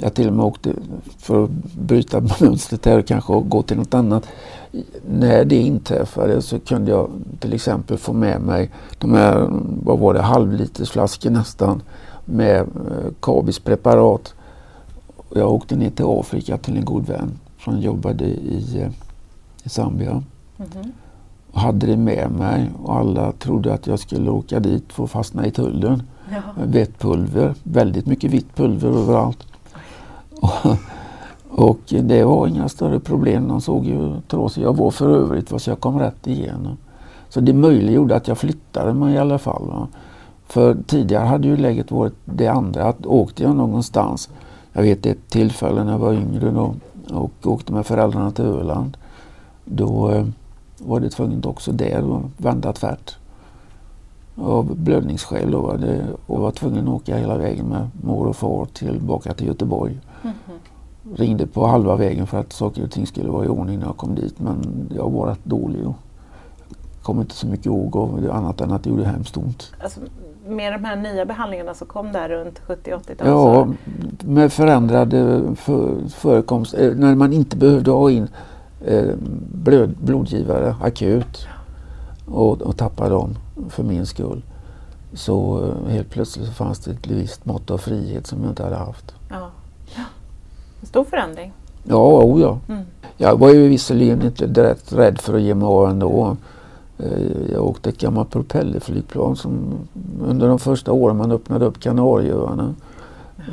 Jag 0.00 0.14
till 0.14 0.28
och 0.28 0.34
med 0.34 0.44
åkte 0.44 0.74
för 1.18 1.44
att 1.44 1.50
bryta 1.78 2.20
mönstret 2.40 2.86
här 2.86 2.98
och 2.98 3.06
kanske 3.06 3.32
gå 3.40 3.62
till 3.62 3.76
något 3.76 3.94
annat. 3.94 4.28
När 5.08 5.44
det 5.44 5.56
inträffade 5.56 6.42
så 6.42 6.58
kunde 6.58 6.90
jag 6.90 7.10
till 7.40 7.52
exempel 7.52 7.98
få 7.98 8.12
med 8.12 8.40
mig 8.40 8.70
de 8.98 9.14
här, 9.14 9.48
vad 9.82 9.98
var 9.98 10.14
det, 10.14 10.22
halvlitersflaskor 10.22 11.30
nästan 11.30 11.82
med 12.24 12.60
eh, 12.60 13.12
Kabis 13.20 13.58
preparat. 13.58 14.34
Jag 15.34 15.52
åkte 15.52 15.76
ner 15.76 15.90
till 15.90 16.04
Afrika 16.08 16.58
till 16.58 16.76
en 16.76 16.84
god 16.84 17.06
vän 17.06 17.38
som 17.64 17.80
jobbade 17.80 18.24
i, 18.24 18.80
eh, 18.80 18.90
i 19.62 19.68
Zambia. 19.68 20.10
Mm 20.10 20.24
-hmm. 20.56 20.90
och 21.52 21.60
hade 21.60 21.86
det 21.86 21.96
med 21.96 22.30
mig 22.30 22.70
och 22.82 22.96
alla 22.96 23.32
trodde 23.32 23.74
att 23.74 23.86
jag 23.86 23.98
skulle 23.98 24.30
åka 24.30 24.60
dit 24.60 24.92
för 24.92 25.04
att 25.04 25.10
fastna 25.10 25.46
i 25.46 25.50
tullen. 25.50 26.02
Ja. 26.30 26.42
Vitt 26.64 26.98
pulver, 26.98 27.54
väldigt 27.62 28.06
mycket 28.06 28.30
vitt 28.30 28.56
pulver 28.56 28.88
överallt. 28.88 29.46
Och, 31.54 31.80
det 31.86 32.24
var 32.24 32.46
inga 32.46 32.68
större 32.68 33.00
problem. 33.00 33.48
De 33.48 33.60
såg 33.60 33.84
ju 33.86 34.20
trasig 34.28 34.62
jag 34.62 34.76
var 34.76 34.90
för 34.90 35.08
övrigt 35.08 35.62
så 35.62 35.70
jag 35.70 35.80
kom 35.80 35.98
rätt 35.98 36.26
igenom. 36.26 36.76
Så 37.28 37.40
det 37.40 37.52
möjliggjorde 37.52 38.16
att 38.16 38.28
jag 38.28 38.38
flyttade 38.38 38.94
mig 38.94 39.14
i 39.14 39.18
alla 39.18 39.38
fall. 39.38 39.66
Va? 39.66 39.88
För 40.46 40.76
tidigare 40.86 41.24
hade 41.24 41.48
ju 41.48 41.56
läget 41.56 41.90
varit 41.90 42.14
det 42.24 42.48
andra. 42.48 42.84
Att 42.84 43.06
åkte 43.06 43.42
jag 43.42 43.56
någonstans. 43.56 44.28
Jag 44.72 44.82
vet 44.82 45.06
ett 45.06 45.28
tillfälle 45.28 45.84
när 45.84 45.92
jag 45.92 45.98
var 45.98 46.12
yngre 46.12 46.50
då, 46.50 46.74
och 47.10 47.32
åkte 47.44 47.72
med 47.72 47.86
föräldrarna 47.86 48.30
till 48.30 48.44
Öland. 48.44 48.96
Då 49.64 50.10
eh, 50.10 50.26
var 50.78 51.00
det 51.00 51.10
tvunget 51.10 51.46
också 51.46 51.72
där 51.72 52.16
att 52.16 52.44
vända 52.44 52.72
tvärt 52.72 53.16
av 54.36 54.76
blödningsskäl. 54.76 55.50
Då, 55.50 55.60
var 55.60 55.76
det, 55.76 56.06
och 56.26 56.40
var 56.40 56.50
tvungen 56.50 56.88
att 56.88 56.94
åka 56.94 57.16
hela 57.16 57.36
vägen 57.36 57.66
med 57.66 57.90
mor 58.02 58.26
och 58.26 58.36
far 58.36 58.64
tillbaka 58.64 59.34
till 59.34 59.46
Göteborg. 59.46 59.98
Ringde 61.14 61.46
på 61.46 61.66
halva 61.66 61.96
vägen 61.96 62.26
för 62.26 62.38
att 62.38 62.52
saker 62.52 62.84
och 62.84 62.90
ting 62.90 63.06
skulle 63.06 63.30
vara 63.30 63.44
i 63.44 63.48
ordning 63.48 63.78
när 63.78 63.86
jag 63.86 63.96
kom 63.96 64.14
dit 64.14 64.40
men 64.40 64.88
jag 64.96 65.10
var 65.10 65.26
rätt 65.26 65.44
dålig. 65.44 65.86
Och 65.86 65.94
kom 67.02 67.20
inte 67.20 67.34
så 67.34 67.46
mycket 67.46 67.66
ihåg 67.66 67.96
av 67.96 68.22
det 68.22 68.32
annat 68.32 68.60
än 68.60 68.72
att 68.72 68.84
det 68.84 68.90
gjorde 68.90 69.04
hemskt 69.04 69.36
ont. 69.36 69.72
Alltså, 69.82 70.00
med 70.46 70.72
de 70.72 70.84
här 70.84 70.96
nya 70.96 71.24
behandlingarna 71.24 71.74
som 71.74 71.86
kom 71.86 72.12
där 72.12 72.28
runt 72.28 72.60
70-80-talet? 72.66 73.18
Ja, 73.20 73.68
med 74.24 74.52
förändrade 74.52 75.42
för, 75.56 76.08
förekomst. 76.08 76.74
Eh, 76.74 76.94
när 76.94 77.14
man 77.14 77.32
inte 77.32 77.56
behövde 77.56 77.90
ha 77.90 78.10
in 78.10 78.28
eh, 78.84 79.14
blod, 79.52 79.94
blodgivare 80.00 80.76
akut 80.82 81.46
och, 82.26 82.62
och 82.62 82.76
tappa 82.76 83.08
dem 83.08 83.36
för 83.68 83.82
min 83.82 84.06
skull. 84.06 84.42
Så 85.14 85.64
eh, 85.64 85.92
helt 85.92 86.10
plötsligt 86.10 86.48
fanns 86.48 86.78
det 86.78 86.90
ett 86.90 87.06
visst 87.06 87.44
mått 87.44 87.70
av 87.70 87.78
frihet 87.78 88.26
som 88.26 88.42
jag 88.42 88.50
inte 88.50 88.62
hade 88.62 88.76
haft. 88.76 89.14
En 90.82 90.86
stor 90.86 91.04
förändring. 91.04 91.52
Ja, 91.84 92.22
oh 92.22 92.40
ja. 92.40 92.58
Mm. 92.68 92.82
Jag 93.16 93.38
var 93.38 93.50
ju 93.50 93.68
visserligen 93.68 94.22
inte 94.22 94.46
direkt 94.46 94.92
rädd 94.92 95.20
för 95.20 95.34
att 95.34 95.42
ge 95.42 95.54
mig 95.54 95.66
av 95.66 95.90
ändå. 95.90 96.36
Eh, 96.98 97.52
jag 97.52 97.66
åkte 97.66 97.88
ett 97.88 97.98
gammalt 97.98 98.30
propellerflygplan 98.30 99.36
som 99.36 99.74
under 100.26 100.48
de 100.48 100.58
första 100.58 100.92
åren 100.92 101.16
man 101.16 101.32
öppnade 101.32 101.64
upp 101.64 101.80
Kanarieöarna. 101.80 102.74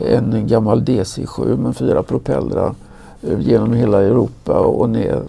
En 0.06 0.48
gammal 0.48 0.84
DC-7 0.86 1.58
med 1.58 1.78
fyra 1.78 2.04
propellrar 2.04 2.76
eh, 3.22 3.40
genom 3.40 3.74
hela 3.74 4.02
Europa 4.02 4.60
och 4.60 4.90
ner. 4.90 5.22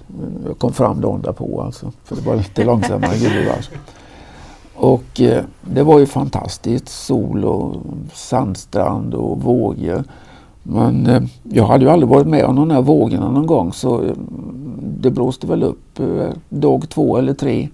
Jag 0.47 0.59
kom 0.59 0.73
fram 0.73 1.01
dagen 1.01 1.23
därpå 1.23 1.63
alltså. 1.63 1.93
För 2.05 2.17
det 2.17 2.23
var 2.23 2.37
lite 2.37 2.65
långsammare 2.65 3.17
gubevars. 3.19 3.71
Och 4.75 5.21
eh, 5.21 5.45
det 5.61 5.83
var 5.83 5.99
ju 5.99 6.07
fantastiskt. 6.07 6.89
Sol 6.89 7.45
och 7.45 7.77
sandstrand 8.15 9.15
och 9.15 9.43
vågor. 9.43 10.05
Men 10.73 11.07
eh, 11.07 11.23
jag 11.43 11.67
hade 11.67 11.85
ju 11.85 11.91
aldrig 11.91 12.09
varit 12.09 12.27
med 12.27 12.45
om 12.45 12.57
de 12.57 12.71
här 12.71 12.83
vågorna 12.83 13.31
någon 13.31 13.47
gång 13.47 13.73
så 13.73 14.03
eh, 14.03 14.13
det 15.01 15.11
blåste 15.11 15.47
väl 15.47 15.63
upp 15.63 16.01
eh, 16.01 16.29
dag 16.49 16.89
två 16.89 17.17
eller 17.17 17.35
tre. 17.35 17.69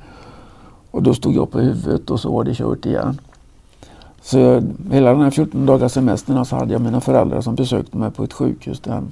Och 0.91 1.03
då 1.03 1.15
stod 1.15 1.35
jag 1.35 1.51
på 1.51 1.61
huvudet 1.61 2.11
och 2.11 2.21
så 2.21 2.33
var 2.33 2.45
det 2.45 2.55
kört 2.55 2.87
igen. 2.87 3.21
Så 4.23 4.63
hela 4.91 5.11
den 5.11 5.21
här 5.21 5.31
14 5.31 5.67
dagars 5.67 5.93
semestern 5.93 6.45
så 6.45 6.57
hade 6.57 6.73
jag 6.73 6.83
mina 6.83 7.01
föräldrar 7.01 7.41
som 7.41 7.55
besökte 7.55 7.97
mig 7.97 8.11
på 8.11 8.25
ett 8.25 8.33
sjukhus 8.33 8.81
där. 8.81 9.03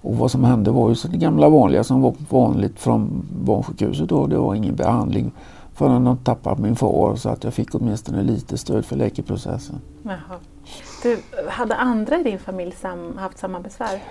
Och 0.00 0.16
vad 0.16 0.30
som 0.30 0.44
hände 0.44 0.70
var 0.70 0.88
ju 0.88 0.94
så 0.94 1.08
det 1.08 1.16
gamla 1.16 1.48
vanliga 1.48 1.84
som 1.84 2.02
var 2.02 2.14
vanligt 2.30 2.80
från 2.80 3.26
barnsjukhuset 3.44 4.08
då. 4.08 4.26
Det 4.26 4.38
var 4.38 4.54
ingen 4.54 4.76
behandling 4.76 5.32
förrän 5.74 6.04
de 6.04 6.16
tappade 6.16 6.62
min 6.62 6.76
far 6.76 7.16
så 7.16 7.28
att 7.28 7.44
jag 7.44 7.54
fick 7.54 7.74
åtminstone 7.74 8.22
lite 8.22 8.58
stöd 8.58 8.84
för 8.84 8.96
läkeprocessen. 8.96 9.76
Jaha. 10.02 10.38
Du, 11.02 11.18
hade 11.48 11.74
andra 11.74 12.20
i 12.20 12.22
din 12.22 12.38
familj 12.38 12.72
sam, 12.72 13.18
haft 13.18 13.38
samma 13.38 13.60
besvär? 13.60 14.02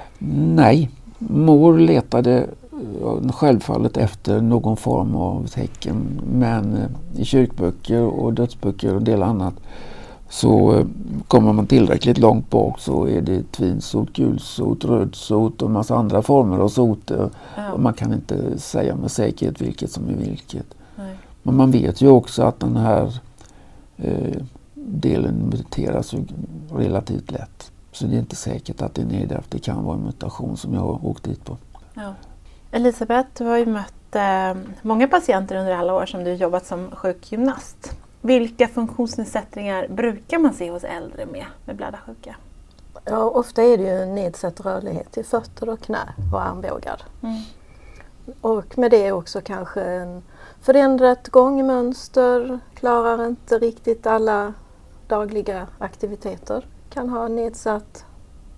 Nej, 0.56 0.90
mor 1.18 1.78
letade 1.78 2.48
eh, 3.02 3.32
självfallet 3.32 3.98
efter 3.98 4.42
någon 4.42 4.78
form 4.78 5.16
av 5.16 5.48
tecken 5.48 6.22
men 6.34 6.78
eh, 6.78 7.22
i 7.22 7.26
kyrkböcker 7.26 8.02
och 8.02 8.34
dödsböcker 8.34 8.90
och 8.90 8.98
en 8.98 9.04
del 9.04 9.24
annat 9.24 9.54
så 10.30 10.78
eh, 10.78 10.86
kommer 11.28 11.54
man 11.54 11.68
tillräckligt 11.68 12.18
långt 12.18 12.50
bak 12.50 12.80
så 12.80 13.08
är 13.08 13.22
det 13.22 13.52
tvinsot, 13.52 14.14
gulsot, 14.14 14.86
rödsot 14.86 15.62
och 15.62 15.68
en 15.68 15.74
massa 15.74 15.96
andra 15.96 16.22
former 16.22 16.60
av 16.60 16.70
sot. 16.70 17.12
Ja. 17.56 17.78
Man 17.78 17.94
kan 17.94 18.14
inte 18.14 18.60
säga 18.60 18.96
med 18.96 19.12
säkerhet 19.12 19.62
vilket 19.62 19.92
som 19.92 20.10
är 20.10 20.14
vilket. 20.14 20.76
Men 21.44 21.56
man 21.56 21.72
vet 21.72 22.02
ju 22.02 22.08
också 22.08 22.44
att 22.44 22.60
den 22.60 22.78
här 22.78 23.14
eh, 23.98 24.44
delen 24.86 25.50
muteras 25.50 26.14
relativt 26.72 27.32
lätt. 27.32 27.72
Så 27.92 28.06
det 28.06 28.16
är 28.16 28.20
inte 28.20 28.36
säkert 28.36 28.82
att 28.82 28.96
det 28.96 29.02
är 29.02 29.06
nedärvt. 29.06 29.52
Det 29.52 29.60
kan 29.60 29.84
vara 29.84 29.98
en 29.98 30.04
mutation 30.04 30.58
som 30.58 30.74
jag 30.74 30.82
har 30.82 31.06
åkt 31.06 31.24
dit 31.24 31.46
på. 31.46 31.58
Ja. 31.94 32.14
Elisabeth, 32.72 33.30
du 33.38 33.46
har 33.46 33.58
ju 33.58 33.66
mött 33.66 34.16
eh, 34.16 34.54
många 34.82 35.08
patienter 35.08 35.56
under 35.56 35.72
alla 35.72 35.94
år 35.94 36.06
som 36.06 36.24
du 36.24 36.34
jobbat 36.34 36.66
som 36.66 36.92
sjukgymnast. 36.92 37.98
Vilka 38.22 38.68
funktionsnedsättningar 38.68 39.88
brukar 39.88 40.40
man 40.40 40.54
se 40.54 40.72
hos 40.72 40.84
äldre 40.84 41.26
med, 41.26 41.46
med 41.66 41.76
blödarsjuka? 41.76 42.36
Ja, 43.06 43.24
ofta 43.24 43.64
är 43.64 43.78
det 43.78 43.84
ju 43.84 44.06
nedsatt 44.06 44.60
rörlighet 44.60 45.18
i 45.18 45.24
fötter 45.24 45.70
och 45.70 45.80
knä 45.80 46.14
och 46.34 46.42
armbågar. 46.42 47.02
Mm. 47.24 47.42
Och 48.42 48.78
med 48.78 48.92
det 48.92 49.12
också 49.12 49.42
kanske 49.42 49.82
en 49.84 50.24
förändrat 50.62 51.28
gångmönster, 51.28 52.60
klarar 52.76 53.28
inte 53.28 53.60
riktigt 53.60 54.08
alla 54.08 54.54
dagliga 55.12 55.68
aktiviteter. 55.80 56.66
Kan 56.90 57.10
ha 57.10 57.28
nedsatt 57.28 58.06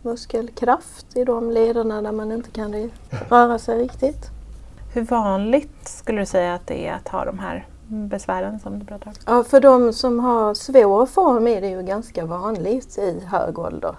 muskelkraft 0.02 1.18
i 1.18 1.24
de 1.24 1.52
lederna 1.52 2.02
där 2.02 2.12
man 2.12 2.32
inte 2.32 2.52
kan 2.52 2.92
röra 3.30 3.60
sig 3.60 3.84
riktigt. 3.84 4.30
Hur 4.94 5.02
vanligt 5.02 5.88
skulle 5.88 6.22
du 6.22 6.26
säga 6.26 6.54
att 6.54 6.68
det 6.68 6.88
är 6.88 6.94
att 6.94 7.08
ha 7.08 7.26
de 7.26 7.40
här 7.40 7.68
besvären 7.88 8.60
som 8.60 8.80
du 8.80 8.86
pratar 8.86 9.08
om? 9.08 9.14
Ja, 9.26 9.44
för 9.44 9.60
de 9.60 9.94
som 9.94 10.20
har 10.20 10.54
svår 10.54 11.06
form 11.06 11.48
är 11.48 11.62
det 11.62 11.70
ju 11.70 11.82
ganska 11.84 12.26
vanligt 12.26 12.98
i 12.98 13.22
hög 13.26 13.60
ålder. 13.60 13.96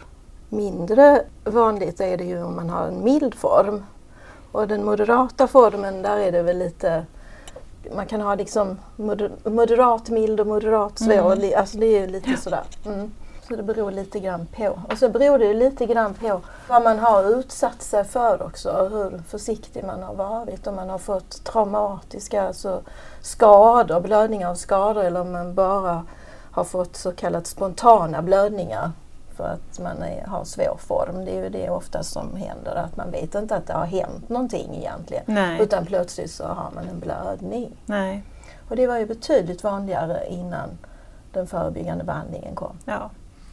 Mindre 0.48 1.22
vanligt 1.44 2.00
är 2.00 2.16
det 2.16 2.24
ju 2.24 2.42
om 2.42 2.56
man 2.56 2.70
har 2.70 2.86
en 2.86 3.04
mild 3.04 3.34
form. 3.34 3.84
Och 4.52 4.68
den 4.68 4.84
moderata 4.84 5.46
formen, 5.46 6.02
där 6.02 6.18
är 6.18 6.32
det 6.32 6.42
väl 6.42 6.58
lite 6.58 7.06
man 7.92 8.06
kan 8.06 8.20
ha 8.20 8.34
liksom 8.34 8.78
moderat 9.44 10.08
mild 10.08 10.40
och 10.40 10.46
moderat 10.46 10.98
svår. 10.98 11.32
Mm. 11.32 11.52
Alltså 11.56 11.78
det 11.78 11.86
är 11.86 12.06
lite 12.06 12.36
sådär. 12.36 12.64
Mm. 12.86 13.10
Så 13.48 13.56
det 13.56 13.62
beror 13.62 13.90
lite 13.90 14.20
grann 14.20 14.46
på. 14.56 14.78
Och 14.90 14.98
så 14.98 15.08
beror 15.08 15.38
det 15.38 15.54
lite 15.54 15.86
grann 15.86 16.14
på 16.14 16.40
vad 16.68 16.82
man 16.82 16.98
har 16.98 17.38
utsatt 17.38 17.82
sig 17.82 18.04
för 18.04 18.42
också. 18.42 18.88
Hur 18.92 19.22
försiktig 19.28 19.84
man 19.84 20.02
har 20.02 20.14
varit. 20.14 20.66
Om 20.66 20.74
man 20.74 20.90
har 20.90 20.98
fått 20.98 21.44
traumatiska 21.44 22.42
alltså 22.42 22.82
skador, 23.20 24.00
blödningar 24.00 24.50
av 24.50 24.54
skador 24.54 25.04
eller 25.04 25.20
om 25.20 25.32
man 25.32 25.54
bara 25.54 26.04
har 26.50 26.64
fått 26.64 26.96
så 26.96 27.12
kallat 27.12 27.46
spontana 27.46 28.22
blödningar 28.22 28.90
för 29.36 29.44
att 29.44 29.78
man 29.78 30.02
är, 30.02 30.26
har 30.26 30.44
svår 30.44 30.76
form. 30.78 31.24
Det 31.24 31.30
är 31.30 31.42
ju 31.42 31.48
det 31.48 31.70
oftast 31.70 32.12
som 32.12 32.36
händer, 32.36 32.74
att 32.74 32.96
man 32.96 33.10
vet 33.10 33.34
inte 33.34 33.56
att 33.56 33.66
det 33.66 33.72
har 33.72 33.86
hänt 33.86 34.28
någonting 34.28 34.74
egentligen. 34.76 35.22
Nej. 35.26 35.62
Utan 35.62 35.86
plötsligt 35.86 36.30
så 36.30 36.44
har 36.44 36.70
man 36.74 36.88
en 36.88 37.00
blödning. 37.00 37.76
Nej. 37.86 38.22
Och 38.68 38.76
det 38.76 38.86
var 38.86 38.98
ju 38.98 39.06
betydligt 39.06 39.64
vanligare 39.64 40.26
innan 40.28 40.68
den 41.32 41.46
förebyggande 41.46 42.04
behandlingen 42.04 42.54
kom. 42.54 42.78
Ja. 42.84 43.10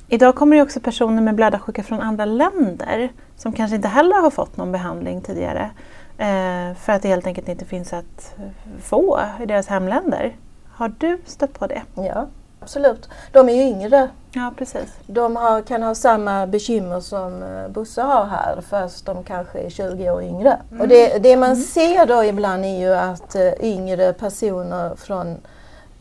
Idag 0.08 0.36
kommer 0.36 0.56
det 0.56 0.62
också 0.62 0.80
personer 0.80 1.22
med 1.22 1.36
blödarsjuka 1.36 1.84
från 1.84 2.02
andra 2.02 2.26
länder 2.26 3.12
som 3.38 3.54
kanske 3.54 3.76
inte 3.76 3.88
heller 3.88 4.22
har 4.22 4.30
fått 4.30 4.58
någon 4.58 4.72
behandling 4.72 5.22
tidigare. 5.22 5.72
Eh, 6.18 6.76
för 6.76 6.94
att 6.94 7.02
det 7.02 7.08
helt 7.08 7.28
enkelt 7.28 7.50
inte 7.50 7.66
finns 7.66 7.94
att 7.94 8.36
få 8.82 9.20
i 9.40 9.46
deras 9.46 9.68
hemländer. 9.68 10.36
Har 10.70 10.94
du 10.98 11.22
stött 11.26 11.60
på 11.60 11.68
det? 11.68 11.82
Ja, 11.96 12.28
absolut. 12.60 13.10
De 13.32 13.50
är 13.50 13.54
ju 13.54 13.62
yngre. 13.62 14.10
Ja, 14.34 14.54
precis. 14.58 14.90
De 15.08 15.36
har, 15.36 15.62
kan 15.62 15.84
ha 15.84 15.96
samma 15.96 16.48
bekymmer 16.48 17.00
som 17.00 17.44
eh, 17.44 17.68
Bosse 17.68 18.02
har 18.02 18.26
här 18.26 18.62
fast 18.62 19.06
de 19.06 19.24
kanske 19.24 19.60
är 19.60 19.70
20 19.70 20.10
år 20.10 20.24
yngre. 20.24 20.60
Mm. 20.70 20.82
Och 20.82 20.88
det, 20.88 21.18
det 21.18 21.38
man 21.38 21.52
mm. 21.52 21.64
ser 21.64 22.06
då 22.06 22.24
ibland 22.24 22.66
är 22.66 22.80
ju 22.80 22.94
att 22.94 23.36
eh, 23.36 23.54
yngre 23.62 24.14
personer 24.14 24.96
från 24.96 25.38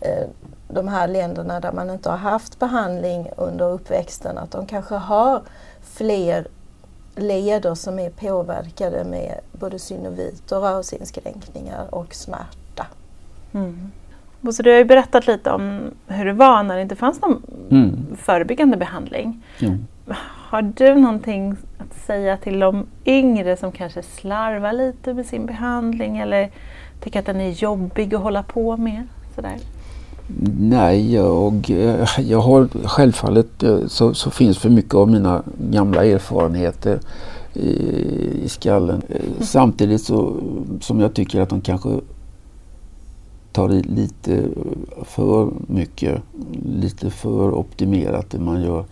eh, 0.00 0.26
de 0.68 0.88
här 0.88 1.08
länderna 1.08 1.60
där 1.60 1.72
man 1.72 1.90
inte 1.90 2.10
har 2.10 2.16
haft 2.16 2.58
behandling 2.58 3.30
under 3.36 3.70
uppväxten, 3.70 4.38
att 4.38 4.50
de 4.50 4.66
kanske 4.66 4.94
har 4.94 5.42
fler 5.82 6.46
leder 7.16 7.74
som 7.74 7.98
är 7.98 8.10
påverkade 8.10 9.04
med 9.04 9.40
både 9.52 9.78
synovit 9.78 10.52
och 10.52 10.62
rörelseinskränkningar 10.62 11.94
och 11.94 12.14
smärta. 12.14 12.86
Mm. 13.52 13.90
Så 14.52 14.62
du 14.62 14.70
har 14.70 14.78
ju 14.78 14.84
berättat 14.84 15.26
lite 15.26 15.50
om 15.50 15.80
hur 16.06 16.24
det 16.24 16.32
var 16.32 16.62
när 16.62 16.76
det 16.76 16.82
inte 16.82 16.96
fanns 16.96 17.20
någon 17.20 17.42
mm. 17.70 18.06
förebyggande 18.16 18.76
behandling. 18.76 19.42
Mm. 19.60 19.86
Har 20.50 20.62
du 20.62 20.94
någonting 20.94 21.56
att 21.78 22.06
säga 22.06 22.36
till 22.36 22.58
de 22.58 22.86
yngre 23.04 23.56
som 23.56 23.72
kanske 23.72 24.02
slarvar 24.02 24.72
lite 24.72 25.14
med 25.14 25.26
sin 25.26 25.46
behandling 25.46 26.18
eller 26.18 26.50
tycker 27.00 27.18
att 27.18 27.26
den 27.26 27.40
är 27.40 27.50
jobbig 27.50 28.14
att 28.14 28.20
hålla 28.20 28.42
på 28.42 28.76
med? 28.76 29.02
Sådär? 29.34 29.56
Nej, 30.58 31.14
jag, 31.14 31.70
eh, 31.70 32.20
jag 32.20 32.40
har 32.40 32.88
självfallet 32.88 33.62
eh, 33.62 33.86
så, 33.86 34.14
så 34.14 34.30
finns 34.30 34.58
för 34.58 34.70
mycket 34.70 34.94
av 34.94 35.08
mina 35.08 35.42
gamla 35.70 36.04
erfarenheter 36.04 36.98
i, 37.54 37.70
i 38.44 38.48
skallen. 38.48 39.02
Mm. 39.08 39.22
Samtidigt 39.40 40.02
så, 40.02 40.36
som 40.80 41.00
jag 41.00 41.14
tycker 41.14 41.40
att 41.40 41.48
de 41.48 41.60
kanske 41.60 41.88
tar 43.60 43.72
i 43.72 43.82
lite 43.82 44.48
för 45.02 45.50
mycket, 45.66 46.22
lite 46.64 47.10
för 47.10 47.54
optimerat 47.54 48.30
det 48.30 48.38
man 48.38 48.62
gör 48.62 48.84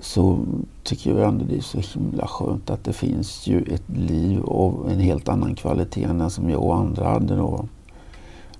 så 0.00 0.38
tycker 0.82 1.18
jag 1.18 1.28
ändå 1.28 1.44
det 1.48 1.56
är 1.56 1.60
så 1.60 1.78
himla 1.98 2.26
skönt 2.26 2.70
att 2.70 2.84
det 2.84 2.92
finns 2.92 3.46
ju 3.46 3.62
ett 3.62 3.96
liv 3.96 4.44
av 4.44 4.88
en 4.90 5.00
helt 5.00 5.28
annan 5.28 5.54
kvalitet 5.54 6.04
än 6.04 6.18
den 6.18 6.30
som 6.30 6.50
jag 6.50 6.62
och 6.62 6.76
andra 6.76 7.08
hade 7.08 7.36
då. 7.36 7.68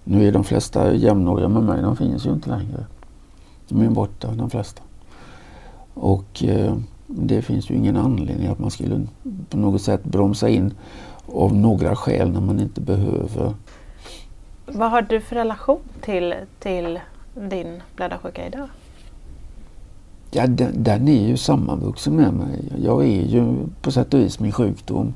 Nu 0.04 0.28
är 0.28 0.32
de 0.32 0.44
flesta 0.44 0.94
jämnåriga 0.94 1.48
med 1.48 1.62
mig, 1.62 1.82
de 1.82 1.96
finns 1.96 2.26
ju 2.26 2.32
inte 2.32 2.50
längre. 2.50 2.86
De 3.68 3.80
är 3.80 3.90
borta, 3.90 4.34
de 4.34 4.50
flesta. 4.50 4.82
Och 5.94 6.44
eh, 6.44 6.76
det 7.06 7.42
finns 7.42 7.70
ju 7.70 7.74
ingen 7.74 7.96
anledning 7.96 8.46
att 8.46 8.58
man 8.58 8.70
skulle 8.70 9.06
på 9.50 9.56
något 9.56 9.82
sätt 9.82 10.04
bromsa 10.04 10.48
in 10.48 10.74
av 11.26 11.54
några 11.54 11.96
skäl 11.96 12.30
när 12.30 12.40
man 12.40 12.60
inte 12.60 12.80
behöver. 12.80 13.54
Vad 14.66 14.90
har 14.90 15.02
du 15.02 15.20
för 15.20 15.36
relation 15.36 15.80
till, 16.00 16.34
till 16.58 17.00
din 17.34 17.82
blödarsjuka 17.96 18.46
idag? 18.46 18.68
Ja, 20.30 20.46
den, 20.46 20.82
den 20.82 21.08
är 21.08 21.28
ju 21.28 21.36
sammanvuxen 21.36 22.16
med 22.16 22.32
mig. 22.32 22.72
Jag 22.82 23.02
är 23.02 23.22
ju 23.22 23.54
på 23.82 23.90
sätt 23.90 24.14
och 24.14 24.20
vis 24.20 24.40
min 24.40 24.52
sjukdom. 24.52 25.14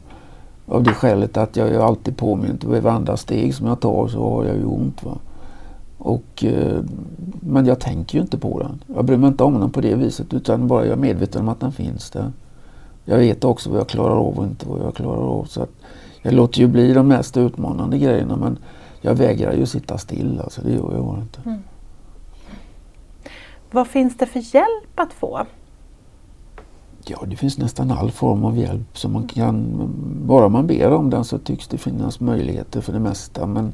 Av 0.66 0.82
det 0.82 0.92
skälet 0.92 1.36
att 1.36 1.56
jag 1.56 1.68
är 1.68 1.78
alltid 1.78 2.16
påmint 2.16 2.64
vid 2.64 2.82
varenda 2.82 3.16
steg 3.16 3.54
som 3.54 3.66
jag 3.66 3.80
tar 3.80 4.08
så 4.08 4.30
har 4.30 4.44
jag 4.44 4.56
ju 4.56 4.64
ont. 4.64 5.02
Va? 5.02 5.18
Och, 5.98 6.44
eh, 6.44 6.80
men 7.40 7.66
jag 7.66 7.80
tänker 7.80 8.18
ju 8.18 8.22
inte 8.22 8.38
på 8.38 8.58
den. 8.58 8.84
Jag 8.96 9.04
bryr 9.04 9.16
mig 9.16 9.28
inte 9.28 9.44
om 9.44 9.60
den 9.60 9.70
på 9.70 9.80
det 9.80 9.94
viset 9.94 10.34
utan 10.34 10.68
bara 10.68 10.84
jag 10.84 10.92
är 10.92 10.96
medveten 10.96 11.40
om 11.42 11.48
att 11.48 11.60
den 11.60 11.72
finns 11.72 12.10
där. 12.10 12.32
Jag 13.04 13.18
vet 13.18 13.44
också 13.44 13.70
vad 13.70 13.80
jag 13.80 13.88
klarar 13.88 14.16
av 14.16 14.38
och 14.38 14.44
inte 14.44 14.68
vad 14.68 14.80
jag 14.80 14.94
klarar 14.94 15.40
av. 15.40 15.44
Så 15.44 15.62
att 15.62 15.70
jag 16.22 16.34
låter 16.34 16.60
ju 16.60 16.66
bli 16.66 16.92
de 16.92 17.08
mest 17.08 17.36
utmanande 17.36 17.98
grejerna 17.98 18.36
men 18.36 18.58
jag 19.00 19.14
vägrar 19.14 19.52
ju 19.52 19.66
sitta 19.66 19.98
still. 19.98 20.40
Alltså, 20.40 20.62
det 20.62 20.72
gör 20.72 20.92
jag 20.94 21.18
inte. 21.22 21.40
Mm. 21.46 21.62
Vad 23.70 23.86
finns 23.86 24.16
det 24.16 24.26
för 24.26 24.54
hjälp 24.54 24.90
att 24.94 25.12
få? 25.12 25.46
Ja, 27.04 27.18
det 27.26 27.36
finns 27.36 27.58
nästan 27.58 27.90
all 27.90 28.10
form 28.10 28.44
av 28.44 28.58
hjälp 28.58 28.98
som 28.98 29.12
man 29.12 29.28
kan. 29.28 29.72
Bara 30.26 30.48
man 30.48 30.66
ber 30.66 30.92
om 30.92 31.10
den 31.10 31.24
så 31.24 31.38
tycks 31.38 31.68
det 31.68 31.78
finnas 31.78 32.20
möjligheter 32.20 32.80
för 32.80 32.92
det 32.92 32.98
mesta. 32.98 33.46
Men 33.46 33.72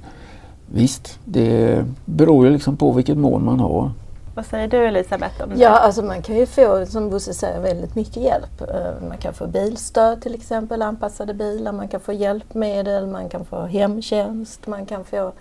visst, 0.67 1.19
det 1.25 1.85
beror 2.05 2.47
ju 2.47 2.53
liksom 2.53 2.77
på 2.77 2.93
vilket 2.93 3.19
mål 3.19 3.43
man 3.43 3.61
har. 3.61 3.91
Vad 4.37 4.47
säger 4.47 4.69
du 4.69 4.87
Elisabeth 4.87 5.43
om 5.43 5.51
det? 5.51 5.57
Ja, 5.57 5.69
alltså 5.71 6.03
man 6.03 6.23
kan 6.23 6.37
ju 6.37 6.47
få, 6.47 6.87
som 6.87 7.11
Bosse 7.11 7.35
säger, 7.35 7.61
väldigt 7.61 7.95
mycket 7.95 8.17
hjälp. 8.17 8.61
Eh, 8.61 9.09
man 9.09 9.19
kan 9.19 9.35
få 9.35 9.47
bilstöd 9.47 10.23
till 10.23 10.35
exempel, 10.35 10.83
anpassade 10.83 11.35
bilar, 11.35 11.73
man 11.73 11.89
kan 11.89 12.01
få 12.01 12.13
hjälpmedel, 12.13 13.07
man 13.07 13.29
kan 13.29 13.45
få 13.45 13.67
hemtjänst, 13.67 14.67
man 14.67 14.87
kan 14.87 15.05
få 15.05 15.33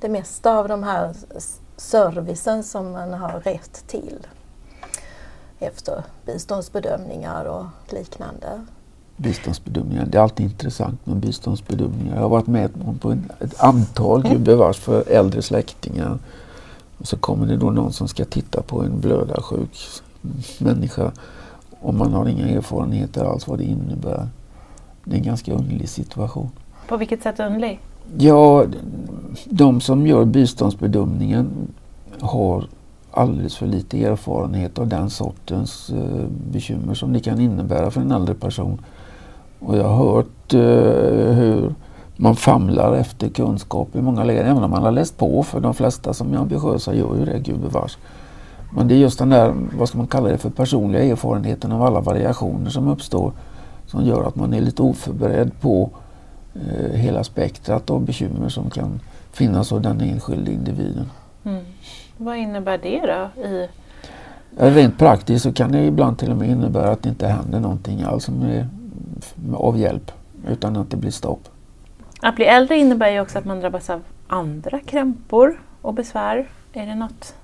det 0.00 0.08
mesta 0.08 0.58
av 0.58 0.68
de 0.68 0.82
här 0.82 1.14
servicen 1.76 2.62
som 2.62 2.92
man 2.92 3.12
har 3.12 3.40
rätt 3.40 3.84
till 3.86 4.26
efter 5.58 6.02
biståndsbedömningar 6.26 7.44
och 7.44 7.94
liknande. 7.94 8.66
Biståndsbedömningar, 9.16 10.06
det 10.06 10.18
är 10.18 10.22
alltid 10.22 10.46
intressant 10.46 11.06
med 11.06 11.16
biståndsbedömningar. 11.16 12.14
Jag 12.14 12.22
har 12.22 12.28
varit 12.28 12.46
med 12.46 12.70
på 13.00 13.16
ett 13.40 13.60
antal 13.60 14.22
gubevars 14.22 14.78
för 14.78 15.08
äldre 15.08 15.42
släktingar. 15.42 16.18
Och 17.02 17.08
så 17.08 17.16
kommer 17.16 17.46
det 17.46 17.56
då 17.56 17.70
någon 17.70 17.92
som 17.92 18.08
ska 18.08 18.24
titta 18.24 18.62
på 18.62 18.82
en 18.82 19.00
blödarsjuk 19.00 19.78
människa 20.58 21.12
och 21.80 21.94
man 21.94 22.12
har 22.12 22.28
inga 22.28 22.48
erfarenheter 22.48 23.24
alls 23.24 23.48
vad 23.48 23.58
det 23.58 23.64
innebär. 23.64 24.28
Det 25.04 25.12
är 25.12 25.18
en 25.18 25.24
ganska 25.24 25.52
underlig 25.52 25.88
situation. 25.88 26.50
På 26.88 26.96
vilket 26.96 27.22
sätt 27.22 27.40
underlig? 27.40 27.80
Ja, 28.18 28.66
de 29.44 29.80
som 29.80 30.06
gör 30.06 30.24
biståndsbedömningen 30.24 31.50
har 32.20 32.64
alldeles 33.10 33.56
för 33.56 33.66
lite 33.66 34.04
erfarenhet 34.04 34.78
av 34.78 34.88
den 34.88 35.10
sortens 35.10 35.90
eh, 35.90 36.26
bekymmer 36.52 36.94
som 36.94 37.12
det 37.12 37.20
kan 37.20 37.40
innebära 37.40 37.90
för 37.90 38.00
en 38.00 38.12
äldre 38.12 38.34
person. 38.34 38.80
Och 39.58 39.76
jag 39.76 39.84
har 39.84 39.96
hört 39.96 40.54
eh, 40.54 41.34
hur 41.34 41.74
man 42.22 42.36
famlar 42.36 42.94
efter 42.94 43.28
kunskap 43.28 43.96
i 43.96 44.02
många 44.02 44.24
led, 44.24 44.46
även 44.46 44.62
om 44.62 44.70
man 44.70 44.82
har 44.82 44.90
läst 44.90 45.18
på. 45.18 45.42
För 45.42 45.60
de 45.60 45.74
flesta 45.74 46.14
som 46.14 46.34
är 46.34 46.38
ambitiösa 46.38 46.94
gör 46.94 47.16
ju 47.16 47.24
det, 47.24 47.38
gubevars. 47.38 47.98
Men 48.76 48.88
det 48.88 48.94
är 48.94 48.98
just 48.98 49.18
den 49.18 49.28
där, 49.28 49.54
vad 49.78 49.88
ska 49.88 49.98
man 49.98 50.06
kalla 50.06 50.28
det 50.28 50.38
för, 50.38 50.50
personliga 50.50 51.02
erfarenheten 51.02 51.72
av 51.72 51.82
alla 51.82 52.00
variationer 52.00 52.70
som 52.70 52.88
uppstår 52.88 53.32
som 53.86 54.04
gör 54.04 54.24
att 54.24 54.36
man 54.36 54.54
är 54.54 54.60
lite 54.60 54.82
oförberedd 54.82 55.60
på 55.60 55.90
eh, 56.54 56.92
hela 56.92 57.24
spektrat 57.24 57.90
av 57.90 58.04
bekymmer 58.04 58.48
som 58.48 58.70
kan 58.70 59.00
finnas 59.32 59.70
hos 59.70 59.82
den 59.82 60.00
enskilde 60.00 60.52
individen. 60.52 61.10
Mm. 61.44 61.64
Vad 62.16 62.36
innebär 62.36 62.78
det 62.78 63.00
då? 63.00 63.42
I... 63.48 63.68
Rent 64.56 64.98
praktiskt 64.98 65.42
så 65.42 65.52
kan 65.52 65.72
det 65.72 65.84
ibland 65.84 66.18
till 66.18 66.30
och 66.30 66.36
med 66.36 66.50
innebära 66.50 66.90
att 66.90 67.02
det 67.02 67.08
inte 67.08 67.26
händer 67.26 67.60
någonting 67.60 68.02
alls 68.02 68.28
med, 68.28 68.68
av 69.54 69.78
hjälp 69.78 70.12
utan 70.48 70.76
att 70.76 70.90
det 70.90 70.96
blir 70.96 71.10
stopp. 71.10 71.48
Att 72.24 72.36
bli 72.36 72.44
äldre 72.44 72.76
innebär 72.76 73.10
ju 73.10 73.20
också 73.20 73.38
att 73.38 73.44
man 73.44 73.60
drabbas 73.60 73.90
av 73.90 74.02
andra 74.26 74.80
krämpor 74.80 75.60
och 75.82 75.94
besvär. 75.94 76.48
Är 76.72 76.86
det 76.86 76.94
något? 76.94 77.34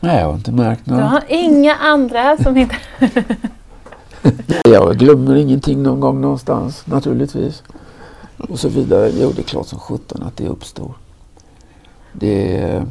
Nej, 0.00 0.20
jag 0.20 0.26
har 0.26 0.34
inte 0.34 0.52
märkt 0.52 0.86
några. 0.86 1.02
Du 1.02 1.08
har 1.08 1.22
inga 1.28 1.74
andra 1.74 2.36
som 2.36 2.56
inte... 2.56 2.76
jag 4.64 4.96
glömmer 4.98 5.34
ingenting 5.34 5.82
någon 5.82 6.00
gång 6.00 6.20
någonstans 6.20 6.86
naturligtvis. 6.86 7.62
Och 8.36 8.58
så 8.58 8.68
vidare. 8.68 9.10
Jo, 9.14 9.32
det 9.36 9.42
är 9.42 9.44
klart 9.44 9.66
som 9.66 9.78
sjutton 9.78 10.22
att 10.22 10.36
det 10.36 10.48
uppstår. 10.48 10.94
Det 12.12 12.58
är, 12.58 12.86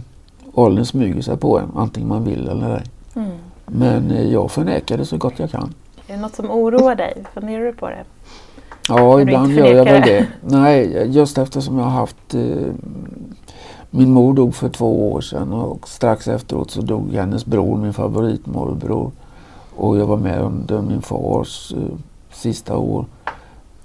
åldern 0.54 0.86
smyger 0.86 1.22
sig 1.22 1.38
på 1.38 1.60
en, 1.60 1.72
antingen 1.76 2.10
man 2.10 2.24
vill 2.24 2.48
eller 2.48 2.78
ej. 2.78 2.84
Mm. 3.16 3.38
Men 3.66 4.12
eh, 4.12 4.32
jag 4.32 4.52
förnekar 4.52 4.98
det 4.98 5.06
så 5.06 5.18
gott 5.18 5.40
jag 5.40 5.52
kan. 5.52 5.74
Är 6.08 6.16
det 6.16 6.22
något 6.22 6.36
som 6.36 6.52
oroar 6.52 6.96
dig? 6.96 7.24
Funderar 7.34 7.66
du 7.66 7.74
på 7.74 7.90
det? 7.90 8.04
Ja, 8.88 9.22
ibland 9.22 9.52
gör 9.52 9.74
jag 9.74 9.86
väl 9.86 10.02
det. 10.02 10.28
Nej, 10.42 11.08
just 11.12 11.38
eftersom 11.38 11.78
jag 11.78 11.86
har 11.86 11.92
haft 11.92 12.34
eh, 12.34 12.74
min 13.90 14.12
mor 14.12 14.34
dog 14.34 14.56
för 14.56 14.70
två 14.70 15.12
år 15.12 15.22
sedan 15.22 15.54
och 15.54 15.90
strax 15.90 16.28
efteråt 16.28 16.72
så 16.72 16.82
dog 16.82 17.14
hennes 17.14 17.46
bror, 17.46 17.78
min 17.78 17.94
favoritmorbror. 17.94 19.12
Och 19.76 19.98
jag 19.98 20.06
var 20.06 20.18
med 20.18 20.42
under 20.42 20.82
min 20.82 21.02
fars 21.02 21.74
eh, 21.78 21.98
sista 22.32 22.78
år 22.78 23.06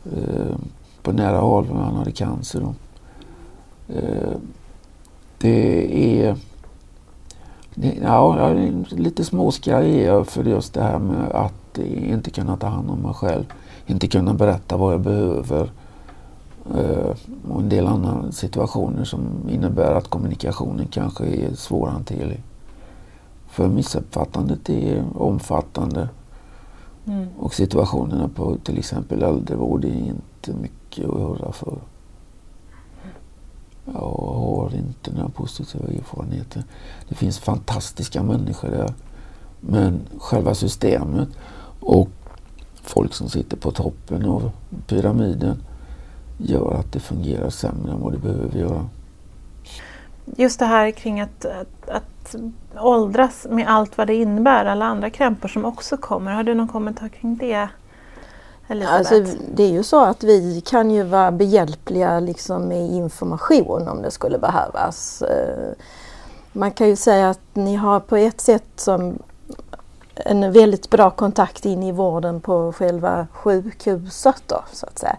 eh, 0.04 0.56
på 1.02 1.12
nära 1.12 1.38
håll. 1.38 1.66
Han 1.66 1.96
hade 1.96 2.12
cancer. 2.12 2.60
Då. 2.60 2.74
Eh, 3.94 4.32
det 5.38 6.22
är 6.22 6.36
ja, 8.02 8.52
lite 8.88 9.24
småskraj 9.24 10.00
är 10.00 10.06
jag 10.06 10.26
för 10.26 10.44
just 10.44 10.74
det 10.74 10.82
här 10.82 10.98
med 10.98 11.30
att 11.32 11.78
inte 11.78 12.30
kunna 12.30 12.56
ta 12.56 12.66
hand 12.66 12.90
om 12.90 12.98
mig 12.98 13.14
själv. 13.14 13.44
Inte 13.90 14.08
kunna 14.08 14.34
berätta 14.34 14.76
vad 14.76 14.92
jag 14.92 15.00
behöver. 15.00 15.70
Eh, 16.74 17.14
och 17.50 17.60
en 17.60 17.68
del 17.68 17.86
andra 17.86 18.32
situationer 18.32 19.04
som 19.04 19.48
innebär 19.50 19.94
att 19.94 20.08
kommunikationen 20.08 20.86
kanske 20.86 21.24
är 21.24 21.54
svårhanterlig. 21.54 22.42
För 23.46 23.68
missuppfattandet 23.68 24.68
är 24.68 25.04
omfattande. 25.14 26.08
Mm. 27.06 27.28
Och 27.38 27.54
situationerna 27.54 28.28
på 28.28 28.56
till 28.64 28.78
exempel 28.78 29.22
äldrevård 29.22 29.84
är 29.84 29.88
inte 29.88 30.52
mycket 30.60 31.08
att 31.08 31.20
höra 31.20 31.52
för. 31.52 31.78
Jag 33.84 34.00
har 34.00 34.74
inte 34.74 35.12
några 35.12 35.28
positiva 35.28 35.88
erfarenheter. 35.88 36.64
Det 37.08 37.14
finns 37.14 37.38
fantastiska 37.38 38.22
människor 38.22 38.68
där. 38.68 38.94
Men 39.60 40.00
själva 40.18 40.54
systemet 40.54 41.28
och 41.80 42.08
folk 42.98 43.14
som 43.14 43.28
sitter 43.28 43.56
på 43.56 43.70
toppen 43.70 44.24
av 44.24 44.50
pyramiden 44.86 45.62
gör 46.38 46.74
att 46.74 46.92
det 46.92 47.00
fungerar 47.00 47.50
sämre 47.50 47.92
än 47.92 48.00
vad 48.00 48.12
det 48.12 48.18
behöver 48.18 48.58
göra. 48.58 48.86
Just 50.24 50.58
det 50.58 50.64
här 50.64 50.90
kring 50.90 51.20
att, 51.20 51.44
att, 51.44 51.88
att 51.88 52.34
åldras 52.76 53.46
med 53.50 53.68
allt 53.68 53.98
vad 53.98 54.06
det 54.06 54.14
innebär, 54.14 54.64
alla 54.64 54.84
andra 54.84 55.10
krämpor 55.10 55.48
som 55.48 55.64
också 55.64 55.96
kommer. 55.96 56.32
Har 56.32 56.42
du 56.42 56.54
någon 56.54 56.68
kommentar 56.68 57.08
kring 57.08 57.36
det? 57.36 57.68
Alltså, 58.86 59.24
det 59.54 59.62
är 59.62 59.72
ju 59.72 59.82
så 59.82 60.04
att 60.04 60.24
vi 60.24 60.60
kan 60.60 60.90
ju 60.90 61.02
vara 61.02 61.32
behjälpliga 61.32 62.20
liksom 62.20 62.68
med 62.68 62.90
information 62.90 63.88
om 63.88 64.02
det 64.02 64.10
skulle 64.10 64.38
behövas. 64.38 65.22
Eh, 65.22 65.72
man 66.52 66.70
kan 66.70 66.88
ju 66.88 66.96
säga 66.96 67.30
att 67.30 67.54
ni 67.54 67.76
har 67.76 68.00
på 68.00 68.16
ett 68.16 68.40
sätt 68.40 68.68
som 68.76 69.18
en 70.24 70.52
väldigt 70.52 70.90
bra 70.90 71.10
kontakt 71.10 71.64
in 71.64 71.82
i 71.82 71.92
vården 71.92 72.40
på 72.40 72.72
själva 72.72 73.26
sjukhuset 73.32 74.42
då, 74.46 74.64
så 74.72 74.86
att 74.86 74.98
säga. 74.98 75.16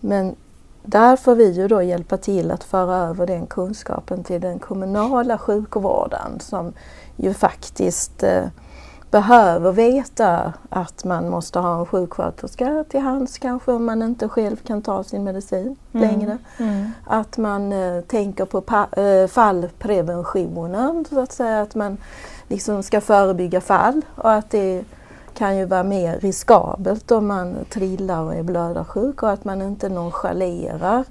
Men 0.00 0.36
där 0.82 1.16
får 1.16 1.34
vi 1.34 1.50
ju 1.50 1.68
då 1.68 1.82
hjälpa 1.82 2.16
till 2.16 2.50
att 2.50 2.64
föra 2.64 2.96
över 2.96 3.26
den 3.26 3.46
kunskapen 3.46 4.24
till 4.24 4.40
den 4.40 4.58
kommunala 4.58 5.38
sjukvården 5.38 6.40
som 6.40 6.72
ju 7.16 7.34
faktiskt 7.34 8.22
eh, 8.22 8.44
behöver 9.12 9.72
veta 9.72 10.52
att 10.68 11.04
man 11.04 11.30
måste 11.30 11.58
ha 11.58 11.80
en 11.80 11.86
sjuksköterska 11.86 12.84
till 12.88 13.00
hands 13.00 13.38
kanske 13.38 13.72
om 13.72 13.84
man 13.84 14.02
inte 14.02 14.28
själv 14.28 14.56
kan 14.56 14.82
ta 14.82 15.04
sin 15.04 15.24
medicin 15.24 15.76
mm. 15.92 16.08
längre. 16.08 16.38
Mm. 16.58 16.90
Att 17.06 17.38
man 17.38 17.72
eh, 17.72 18.00
tänker 18.00 18.44
på 18.44 18.86
eh, 19.00 19.26
fallpreventionen 19.26 21.04
så 21.10 21.20
att 21.20 21.32
säga, 21.32 21.62
att 21.62 21.74
man 21.74 21.98
liksom 22.52 22.82
ska 22.82 23.00
förebygga 23.00 23.60
fall 23.60 24.02
och 24.16 24.32
att 24.32 24.50
det 24.50 24.84
kan 25.34 25.56
ju 25.56 25.64
vara 25.64 25.82
mer 25.82 26.18
riskabelt 26.20 27.10
om 27.10 27.26
man 27.26 27.56
trillar 27.70 28.22
och 28.22 28.34
är 28.34 28.42
blödarsjuk 28.42 29.22
och 29.22 29.30
att 29.30 29.44
man 29.44 29.62
inte 29.62 29.88
nonchalerar 29.88 31.04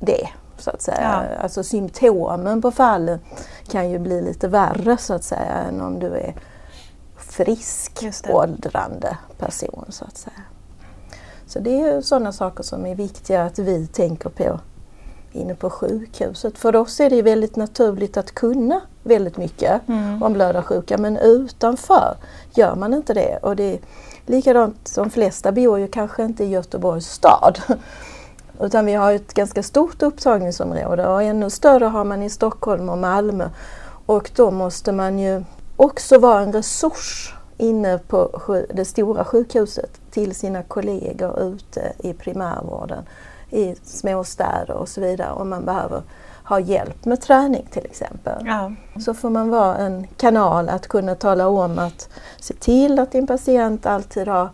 det. 0.00 0.28
Så 0.58 0.70
att 0.70 0.82
säga. 0.82 1.26
Ja. 1.30 1.42
Alltså 1.42 1.62
symptomen 1.62 2.62
på 2.62 2.70
fallen 2.70 3.20
kan 3.68 3.90
ju 3.90 3.98
bli 3.98 4.22
lite 4.22 4.48
värre 4.48 4.96
så 4.96 5.14
att 5.14 5.24
säga 5.24 5.52
än 5.68 5.80
om 5.80 5.98
du 5.98 6.06
är 6.06 6.34
frisk 7.16 8.04
åldrande 8.28 9.18
person 9.38 9.84
så 9.88 10.04
att 10.04 10.16
säga. 10.16 10.42
Så 11.46 11.58
det 11.58 11.80
är 11.80 12.00
sådana 12.00 12.32
saker 12.32 12.62
som 12.62 12.86
är 12.86 12.94
viktiga 12.94 13.44
att 13.44 13.58
vi 13.58 13.86
tänker 13.86 14.30
på 14.30 14.60
inne 15.32 15.54
på 15.54 15.70
sjukhuset. 15.70 16.58
För 16.58 16.76
oss 16.76 17.00
är 17.00 17.10
det 17.10 17.22
väldigt 17.22 17.56
naturligt 17.56 18.16
att 18.16 18.34
kunna 18.34 18.80
väldigt 19.08 19.36
mycket 19.36 19.88
mm. 19.88 20.22
om 20.22 20.32
blödarsjuka 20.32 20.98
men 20.98 21.16
utanför 21.16 22.16
gör 22.54 22.74
man 22.74 22.94
inte 22.94 23.14
det. 23.14 23.38
Och 23.42 23.56
det 23.56 23.72
är 23.74 23.78
likadant, 24.26 24.92
de 24.94 25.10
flesta 25.10 25.52
bor 25.52 25.78
ju 25.78 25.88
kanske 25.88 26.24
inte 26.24 26.44
i 26.44 26.48
Göteborgs 26.48 27.06
stad. 27.06 27.58
Utan 28.60 28.86
vi 28.86 28.94
har 28.94 29.12
ett 29.12 29.34
ganska 29.34 29.62
stort 29.62 30.02
upptagningsområde 30.02 31.06
och 31.06 31.22
ännu 31.22 31.50
större 31.50 31.84
har 31.84 32.04
man 32.04 32.22
i 32.22 32.30
Stockholm 32.30 32.88
och 32.88 32.98
Malmö. 32.98 33.48
Och 34.06 34.30
då 34.36 34.50
måste 34.50 34.92
man 34.92 35.18
ju 35.18 35.44
också 35.76 36.18
vara 36.18 36.40
en 36.40 36.52
resurs 36.52 37.34
inne 37.58 37.98
på 37.98 38.40
det 38.74 38.84
stora 38.84 39.24
sjukhuset 39.24 40.00
till 40.10 40.34
sina 40.34 40.62
kollegor 40.62 41.40
ute 41.40 41.92
i 41.98 42.12
primärvården 42.12 43.04
i 43.50 43.74
småstäder 43.82 44.70
och 44.70 44.88
så 44.88 45.00
vidare 45.00 45.32
om 45.32 45.48
man 45.48 45.64
behöver 45.64 46.02
ha 46.48 46.60
hjälp 46.60 47.04
med 47.04 47.20
träning 47.20 47.66
till 47.70 47.84
exempel. 47.84 48.42
Ja. 48.46 48.72
Så 49.00 49.14
får 49.14 49.30
man 49.30 49.50
vara 49.50 49.76
en 49.76 50.06
kanal 50.16 50.68
att 50.68 50.88
kunna 50.88 51.14
tala 51.14 51.48
om 51.48 51.78
att 51.78 52.08
se 52.40 52.54
till 52.54 52.98
att 52.98 53.12
din 53.12 53.26
patient 53.26 53.86
alltid 53.86 54.28
har 54.28 54.50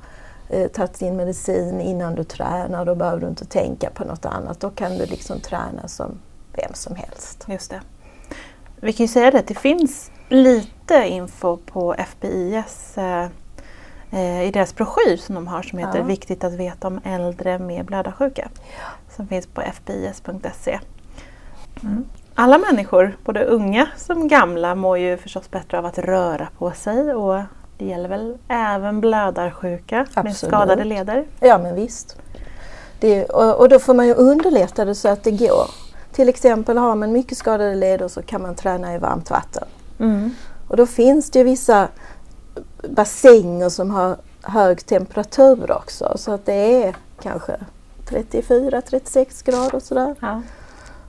eh, 0.48 0.68
tagit 0.68 0.96
sin 0.96 1.16
medicin 1.16 1.80
innan 1.80 2.14
du 2.14 2.24
tränar. 2.24 2.84
Då 2.84 2.94
behöver 2.94 3.20
du 3.20 3.26
inte 3.26 3.44
tänka 3.44 3.90
på 3.90 4.04
något 4.04 4.24
annat. 4.24 4.60
Då 4.60 4.70
kan 4.70 4.98
du 4.98 5.06
liksom 5.06 5.40
träna 5.40 5.88
som 5.88 6.18
vem 6.52 6.74
som 6.74 6.96
helst. 6.96 7.44
Just 7.48 7.70
det. 7.70 7.80
Vi 8.76 8.92
kan 8.92 9.04
ju 9.06 9.12
säga 9.12 9.30
det, 9.30 9.44
det 9.46 9.54
finns 9.54 10.10
lite 10.28 11.08
info 11.08 11.56
på 11.56 11.94
FBIS 11.98 12.98
eh, 12.98 13.28
eh, 14.10 14.42
i 14.42 14.50
deras 14.50 14.74
broschyr 14.74 15.16
som 15.16 15.34
de 15.34 15.46
har 15.46 15.62
som 15.62 15.78
heter 15.78 15.98
ja. 15.98 16.04
Viktigt 16.04 16.44
att 16.44 16.52
veta 16.52 16.86
om 16.86 17.00
äldre 17.04 17.58
med 17.58 17.84
blödarsjuka. 17.84 18.48
Ja. 18.54 19.14
Som 19.16 19.28
finns 19.28 19.46
på 19.46 19.60
fbis.se. 19.60 20.80
Mm. 21.84 22.04
Alla 22.34 22.58
människor, 22.58 23.16
både 23.24 23.44
unga 23.44 23.86
som 23.96 24.28
gamla, 24.28 24.74
mår 24.74 24.98
ju 24.98 25.16
förstås 25.16 25.50
bättre 25.50 25.78
av 25.78 25.86
att 25.86 25.98
röra 25.98 26.48
på 26.58 26.70
sig 26.70 27.14
och 27.14 27.40
det 27.78 27.84
gäller 27.84 28.08
väl 28.08 28.38
även 28.48 29.00
blödarsjuka 29.00 30.00
Absolut. 30.00 30.24
med 30.24 30.36
skadade 30.36 30.84
leder? 30.84 31.24
Ja 31.40 31.58
men 31.58 31.74
visst. 31.74 32.16
Det, 33.00 33.24
och, 33.24 33.60
och, 33.60 33.68
då 33.68 33.78
får 33.78 33.94
man 33.94 34.06
ju 34.06 34.14
underlätta 34.14 34.84
det 34.84 34.94
så 34.94 35.08
att 35.08 35.22
det 35.22 35.30
går. 35.30 35.70
Till 36.12 36.28
exempel 36.28 36.78
har 36.78 36.94
man 36.94 37.12
mycket 37.12 37.38
skadade 37.38 37.74
leder 37.74 38.08
så 38.08 38.22
kan 38.22 38.42
man 38.42 38.54
träna 38.54 38.94
i 38.94 38.98
varmt 38.98 39.30
vatten. 39.30 39.64
Mm. 39.98 40.30
Och 40.68 40.76
då 40.76 40.86
finns 40.86 41.30
det 41.30 41.38
ju 41.38 41.44
vissa 41.44 41.88
bassänger 42.88 43.68
som 43.68 43.90
har 43.90 44.16
hög 44.42 44.86
temperatur 44.86 45.72
också 45.72 46.12
så 46.16 46.32
att 46.32 46.46
det 46.46 46.84
är 46.84 46.94
kanske 47.22 47.56
34-36 48.08 49.44
grader 49.44 49.80
sådär. 49.80 50.14
Ja. 50.20 50.42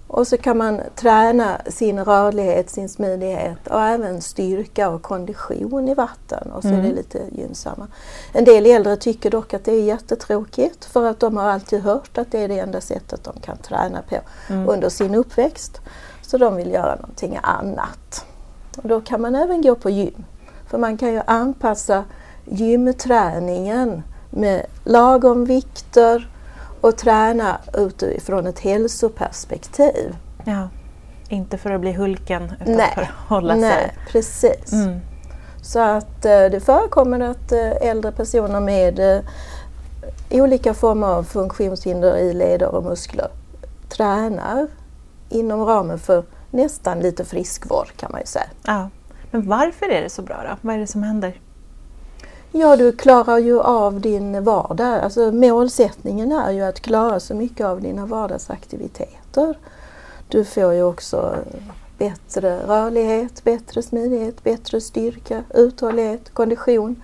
Och 0.07 0.27
så 0.27 0.37
kan 0.37 0.57
man 0.57 0.81
träna 0.95 1.61
sin 1.67 2.05
rörlighet, 2.05 2.69
sin 2.69 2.89
smidighet 2.89 3.67
och 3.67 3.81
även 3.81 4.21
styrka 4.21 4.89
och 4.89 5.01
kondition 5.01 5.89
i 5.89 5.93
vatten 5.93 6.51
och 6.51 6.61
så 6.61 6.67
mm. 6.67 6.79
är 6.79 6.83
det 6.83 6.89
mm. 6.89 6.97
lite 6.97 7.21
gynnsamma. 7.31 7.87
En 8.33 8.45
del 8.45 8.65
äldre 8.65 8.95
tycker 8.95 9.31
dock 9.31 9.53
att 9.53 9.65
det 9.65 9.71
är 9.71 9.83
jättetråkigt 9.83 10.85
för 10.85 11.05
att 11.05 11.19
de 11.19 11.37
har 11.37 11.49
alltid 11.49 11.81
hört 11.81 12.17
att 12.17 12.31
det 12.31 12.39
är 12.39 12.47
det 12.47 12.59
enda 12.59 12.81
sättet 12.81 13.23
de 13.23 13.39
kan 13.41 13.57
träna 13.57 14.01
på 14.01 14.17
mm. 14.47 14.69
under 14.69 14.89
sin 14.89 15.15
uppväxt. 15.15 15.81
Så 16.21 16.37
de 16.37 16.55
vill 16.55 16.71
göra 16.71 16.95
någonting 16.95 17.39
annat. 17.43 18.25
Och 18.77 18.87
då 18.89 19.01
kan 19.01 19.21
man 19.21 19.35
även 19.35 19.61
gå 19.61 19.75
på 19.75 19.89
gym. 19.89 20.25
För 20.69 20.77
man 20.77 20.97
kan 20.97 21.13
ju 21.13 21.21
anpassa 21.27 22.03
gymträningen 22.45 24.03
med 24.29 24.65
lagom 24.83 25.45
vikter 25.45 26.29
och 26.86 26.98
träna 26.98 27.60
utifrån 27.74 28.48
ett 28.48 28.60
hälsoperspektiv. 28.60 30.15
Ja, 30.43 30.69
inte 31.30 31.58
för 31.58 31.71
att 31.71 31.82
bli 31.82 31.91
Hulken 31.93 32.43
utan 32.62 32.74
nej, 32.74 32.91
för 32.95 33.02
att 33.02 33.08
hålla 33.28 33.56
nej, 33.56 33.71
sig. 33.71 33.93
precis. 34.12 34.71
Mm. 34.71 35.00
Så 35.62 35.80
att 35.80 36.26
eh, 36.26 36.45
det 36.52 36.65
förekommer 36.65 37.19
att 37.19 37.52
eh, 37.52 37.89
äldre 37.89 38.12
personer 38.12 38.60
med 38.60 39.00
eh, 39.00 39.21
olika 40.32 40.74
former 40.74 41.08
av 41.08 41.24
funktionshinder 41.24 42.17
i 42.17 42.34
leder 42.34 42.67
och 42.67 42.84
muskler 42.84 43.28
tränar 43.89 44.67
inom 45.30 45.65
ramen 45.65 46.00
för 46.00 46.24
nästan 46.52 47.00
lite 47.00 47.26
friskvård 47.26 47.88
kan 47.98 48.12
man 48.12 48.21
ju 48.21 48.28
säga. 48.28 48.50
Ja. 48.65 48.89
Men 49.32 49.48
varför 49.48 49.89
är 49.89 50.02
det 50.02 50.10
så 50.10 50.21
bra 50.21 50.36
då? 50.50 50.56
Vad 50.62 50.76
är 50.76 50.80
det 50.80 50.88
som 50.88 51.04
händer? 51.04 51.39
Ja, 52.57 52.75
du 52.75 52.91
klarar 52.91 53.37
ju 53.37 53.61
av 53.61 54.01
din 54.01 54.43
vardag. 54.43 54.99
Alltså 54.99 55.31
målsättningen 55.31 56.31
är 56.31 56.51
ju 56.51 56.61
att 56.61 56.79
klara 56.79 57.19
så 57.19 57.35
mycket 57.35 57.65
av 57.65 57.81
dina 57.81 58.05
vardagsaktiviteter. 58.05 59.57
Du 60.27 60.45
får 60.45 60.73
ju 60.73 60.83
också 60.83 61.35
bättre 61.97 62.59
rörlighet, 62.67 63.43
bättre 63.43 63.81
smidighet, 63.81 64.43
bättre 64.43 64.81
styrka, 64.81 65.43
uthållighet, 65.53 66.33
kondition. 66.33 67.01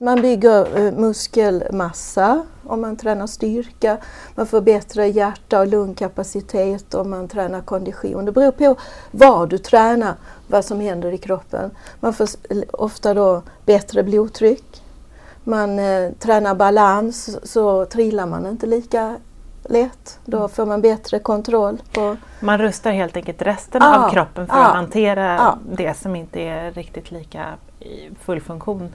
Man 0.00 0.22
bygger 0.22 0.78
eh, 0.78 0.92
muskelmassa 0.92 2.46
om 2.66 2.80
man 2.80 2.96
tränar 2.96 3.26
styrka. 3.26 3.98
Man 4.34 4.46
får 4.46 4.60
bättre 4.60 5.06
hjärta 5.06 5.60
och 5.60 5.66
lungkapacitet 5.66 6.94
om 6.94 7.10
man 7.10 7.28
tränar 7.28 7.60
kondition. 7.60 8.24
Det 8.24 8.32
beror 8.32 8.50
på 8.52 8.76
vad 9.10 9.48
du 9.48 9.58
tränar, 9.58 10.14
vad 10.46 10.64
som 10.64 10.80
händer 10.80 11.12
i 11.12 11.18
kroppen. 11.18 11.70
Man 12.00 12.12
får 12.12 12.28
ofta 12.72 13.14
då 13.14 13.42
bättre 13.64 14.02
blodtryck. 14.02 14.82
Man 15.44 15.78
eh, 15.78 16.12
tränar 16.18 16.54
balans 16.54 17.38
så 17.50 17.84
trillar 17.84 18.26
man 18.26 18.46
inte 18.46 18.66
lika 18.66 19.16
lätt. 19.64 20.18
Då 20.24 20.36
mm. 20.36 20.48
får 20.48 20.66
man 20.66 20.80
bättre 20.80 21.18
kontroll. 21.18 21.82
på... 21.92 22.16
Man 22.40 22.58
rustar 22.58 22.90
helt 22.90 23.16
enkelt 23.16 23.42
resten 23.42 23.82
ah, 23.82 24.04
av 24.04 24.10
kroppen 24.10 24.46
för 24.46 24.54
ah, 24.54 24.64
att 24.64 24.74
hantera 24.74 25.40
ah. 25.40 25.58
det 25.72 25.94
som 25.96 26.16
inte 26.16 26.40
är 26.40 26.72
riktigt 26.72 27.10
lika 27.10 27.46
i 27.80 28.10
full 28.24 28.40
funktion 28.40 28.92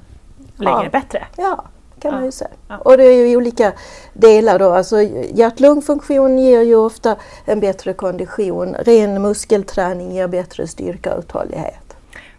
längre 0.57 0.89
bättre. 0.89 1.27
Ja, 1.37 1.65
kan 1.99 2.13
man 2.13 2.25
ju 2.25 2.31
säga. 2.31 2.51
Och 2.79 2.97
det 2.97 3.03
är 3.03 3.27
ju 3.27 3.37
olika 3.37 3.73
delar 4.13 4.59
då. 4.59 4.69
Alltså 4.69 5.01
hjärt-lungfunktion 5.33 6.39
ger 6.39 6.61
ju 6.61 6.75
ofta 6.75 7.15
en 7.45 7.59
bättre 7.59 7.93
kondition. 7.93 8.75
Ren 8.79 9.21
muskelträning 9.21 10.11
ger 10.11 10.27
bättre 10.27 10.67
styrka 10.67 11.13
och 11.13 11.19
uthållighet. 11.19 11.97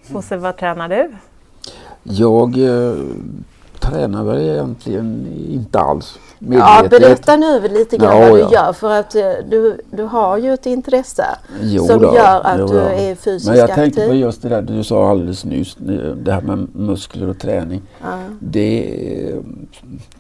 Bosse, 0.08 0.36
vad 0.36 0.56
tränar 0.56 0.88
du? 0.88 1.12
Jag 2.02 2.58
eh, 2.58 2.94
tränar 3.80 4.24
väl 4.24 4.40
egentligen 4.40 5.26
inte 5.50 5.78
alls 5.78 6.18
medvetet. 6.48 6.92
Ja, 6.92 6.98
berätta 6.98 7.36
nu 7.36 7.68
lite 7.68 7.96
grann 7.96 8.22
ja, 8.22 8.30
vad 8.30 8.38
du 8.38 8.40
ja. 8.40 8.52
gör 8.52 8.72
för 8.72 8.90
att 8.90 9.14
eh, 9.14 9.22
du, 9.50 9.80
du 9.90 10.02
har 10.02 10.38
ju 10.38 10.54
ett 10.54 10.66
intresse 10.66 11.24
jo 11.62 11.86
som 11.86 12.02
då, 12.02 12.14
gör 12.14 12.40
att 12.40 12.58
jo 12.58 12.66
du 12.66 12.78
är 12.78 13.14
fysiskt 13.14 13.48
aktiv. 13.48 13.50
Men 13.50 13.58
jag 13.58 13.70
aktiv. 13.70 13.82
tänkte 13.82 14.06
på 14.08 14.14
just 14.14 14.42
det 14.42 14.48
där 14.48 14.62
du 14.62 14.84
sa 14.84 15.10
alldeles 15.10 15.44
nyss, 15.44 15.76
det 16.16 16.32
här 16.32 16.40
med 16.40 16.68
muskler 16.74 17.28
och 17.28 17.38
träning. 17.38 17.82
Det, 18.40 19.00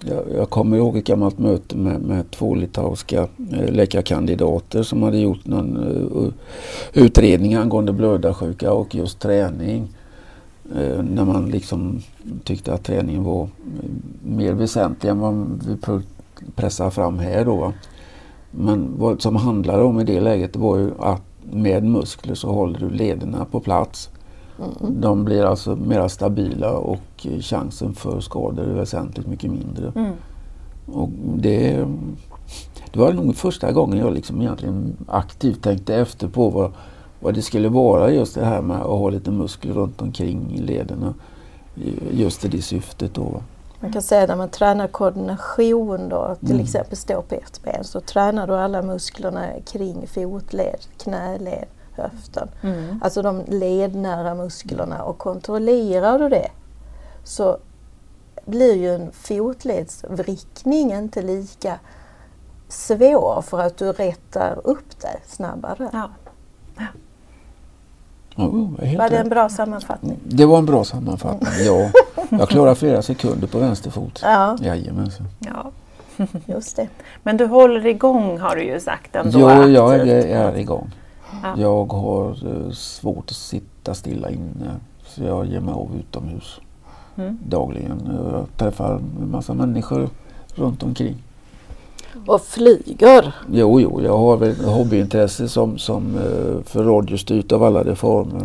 jag, 0.00 0.24
jag 0.36 0.50
kommer 0.50 0.76
ihåg 0.76 0.96
ett 0.96 1.04
gammalt 1.04 1.38
möte 1.38 1.76
med, 1.76 2.00
med 2.00 2.30
två 2.30 2.54
litauiska 2.54 3.28
eh, 3.52 3.72
läkarkandidater 3.72 4.82
som 4.82 5.02
hade 5.02 5.18
gjort 5.18 5.46
någon 5.46 5.76
uh, 5.76 6.32
utredning 6.92 7.54
angående 7.54 7.92
blödarsjuka 7.92 8.72
och 8.72 8.94
just 8.94 9.20
träning. 9.20 9.88
När 11.02 11.24
man 11.24 11.48
liksom 11.48 12.00
tyckte 12.44 12.72
att 12.72 12.84
träningen 12.84 13.24
var 13.24 13.48
mer 14.22 14.52
väsentlig 14.52 15.10
än 15.10 15.18
vad 15.18 15.60
vi 15.68 15.76
pressa 16.54 16.90
fram 16.90 17.18
här 17.18 17.44
då. 17.44 17.72
Men 18.50 18.94
vad 18.98 19.22
som 19.22 19.36
handlade 19.36 19.82
om 19.82 20.00
i 20.00 20.04
det 20.04 20.20
läget 20.20 20.56
var 20.56 20.76
ju 20.76 20.90
att 20.98 21.22
med 21.50 21.84
muskler 21.84 22.34
så 22.34 22.52
håller 22.52 22.78
du 22.78 22.90
lederna 22.90 23.44
på 23.44 23.60
plats. 23.60 24.10
Mm. 24.58 25.00
De 25.00 25.24
blir 25.24 25.44
alltså 25.44 25.76
mera 25.76 26.08
stabila 26.08 26.72
och 26.72 27.26
chansen 27.40 27.94
för 27.94 28.20
skador 28.20 28.64
är 28.64 28.74
väsentligt 28.74 29.26
mycket 29.26 29.50
mindre. 29.50 29.92
Mm. 29.96 30.12
Och 30.86 31.08
det, 31.36 31.86
det 32.92 32.98
var 32.98 33.12
nog 33.12 33.36
första 33.36 33.72
gången 33.72 33.98
jag 33.98 34.14
liksom 34.14 34.42
egentligen 34.42 34.96
aktivt 35.08 35.62
tänkte 35.62 35.94
efter 35.96 36.28
på 36.28 36.50
vad, 36.50 36.72
vad 37.20 37.34
det 37.34 37.42
skulle 37.42 37.68
vara 37.68 38.12
just 38.12 38.34
det 38.34 38.44
här 38.44 38.62
med 38.62 38.76
att 38.76 38.98
ha 38.98 39.10
lite 39.10 39.30
muskler 39.30 39.72
runt 39.72 40.02
omkring 40.02 40.60
lederna. 40.62 41.14
Just 42.10 42.44
i 42.44 42.48
det 42.48 42.62
syftet 42.62 43.14
då. 43.14 43.42
Man 43.84 43.92
kan 43.92 44.02
säga 44.02 44.26
när 44.26 44.36
man 44.36 44.48
tränar 44.48 44.88
koordination 44.88 46.08
då, 46.08 46.36
till 46.40 46.50
mm. 46.50 46.64
exempel 46.64 46.96
stå 46.96 47.22
på 47.22 47.34
ett 47.34 47.62
ben, 47.62 47.84
så 47.84 48.00
tränar 48.00 48.46
du 48.46 48.54
alla 48.54 48.82
musklerna 48.82 49.46
kring 49.66 50.06
fotled, 50.06 50.80
knäled, 50.98 51.64
höften. 51.92 52.48
Mm. 52.62 53.00
Alltså 53.02 53.22
de 53.22 53.42
lednära 53.48 54.34
musklerna 54.34 55.02
och 55.02 55.18
kontrollerar 55.18 56.18
du 56.18 56.28
det 56.28 56.50
så 57.24 57.58
blir 58.44 58.74
ju 58.74 58.94
en 58.94 59.12
fotledsvrickning 59.12 60.92
inte 60.92 61.22
lika 61.22 61.78
svår 62.68 63.42
för 63.42 63.60
att 63.60 63.76
du 63.76 63.92
rättar 63.92 64.60
upp 64.64 65.00
det 65.00 65.20
snabbare. 65.26 65.90
Ja. 65.92 66.10
Ja. 66.76 66.86
Oh, 68.36 68.70
var 68.98 69.10
det 69.10 69.18
en 69.18 69.28
bra 69.28 69.48
sammanfattning? 69.48 70.18
Det 70.24 70.46
var 70.46 70.58
en 70.58 70.66
bra 70.66 70.84
sammanfattning, 70.84 71.50
ja. 71.66 71.90
Jag 72.30 72.48
klarar 72.48 72.74
flera 72.74 73.02
sekunder 73.02 73.46
på 73.46 73.58
vänster 73.58 73.90
fot. 73.90 74.20
Ja. 74.22 74.56
Jajamensan. 74.60 75.26
Ja. 75.38 75.70
Just 76.46 76.76
det. 76.76 76.88
Men 77.22 77.36
du 77.36 77.46
håller 77.46 77.86
igång 77.86 78.38
har 78.38 78.56
du 78.56 78.64
ju 78.64 78.80
sagt 78.80 79.16
ändå. 79.16 79.40
Ja, 79.40 79.68
jag 79.68 79.94
är, 79.94 80.26
är 80.26 80.58
igång. 80.58 80.90
Ja. 81.42 81.54
Jag 81.56 81.92
har 81.92 82.28
eh, 82.30 82.70
svårt 82.70 83.30
att 83.30 83.36
sitta 83.36 83.94
stilla 83.94 84.30
inne 84.30 84.76
så 85.06 85.24
jag 85.24 85.46
ger 85.46 85.60
mig 85.60 85.74
av 85.74 85.88
utomhus 85.98 86.60
mm. 87.16 87.38
dagligen. 87.48 88.18
Jag 88.22 88.46
träffar 88.56 88.94
en 88.94 89.30
massa 89.30 89.54
människor 89.54 90.08
runt 90.54 90.82
omkring. 90.82 91.16
Och 92.26 92.42
flyger? 92.42 93.32
Jo, 93.52 93.80
jo, 93.80 94.00
jag 94.02 94.18
har 94.18 94.36
väl 94.36 94.64
hobbyintresse 94.64 95.48
som, 95.48 95.78
som 95.78 96.16
eh, 96.16 96.64
för 96.64 96.84
radiostyrt 96.84 97.52
av 97.52 97.62
alla 97.62 97.84
de 97.84 97.96
former. 97.96 98.42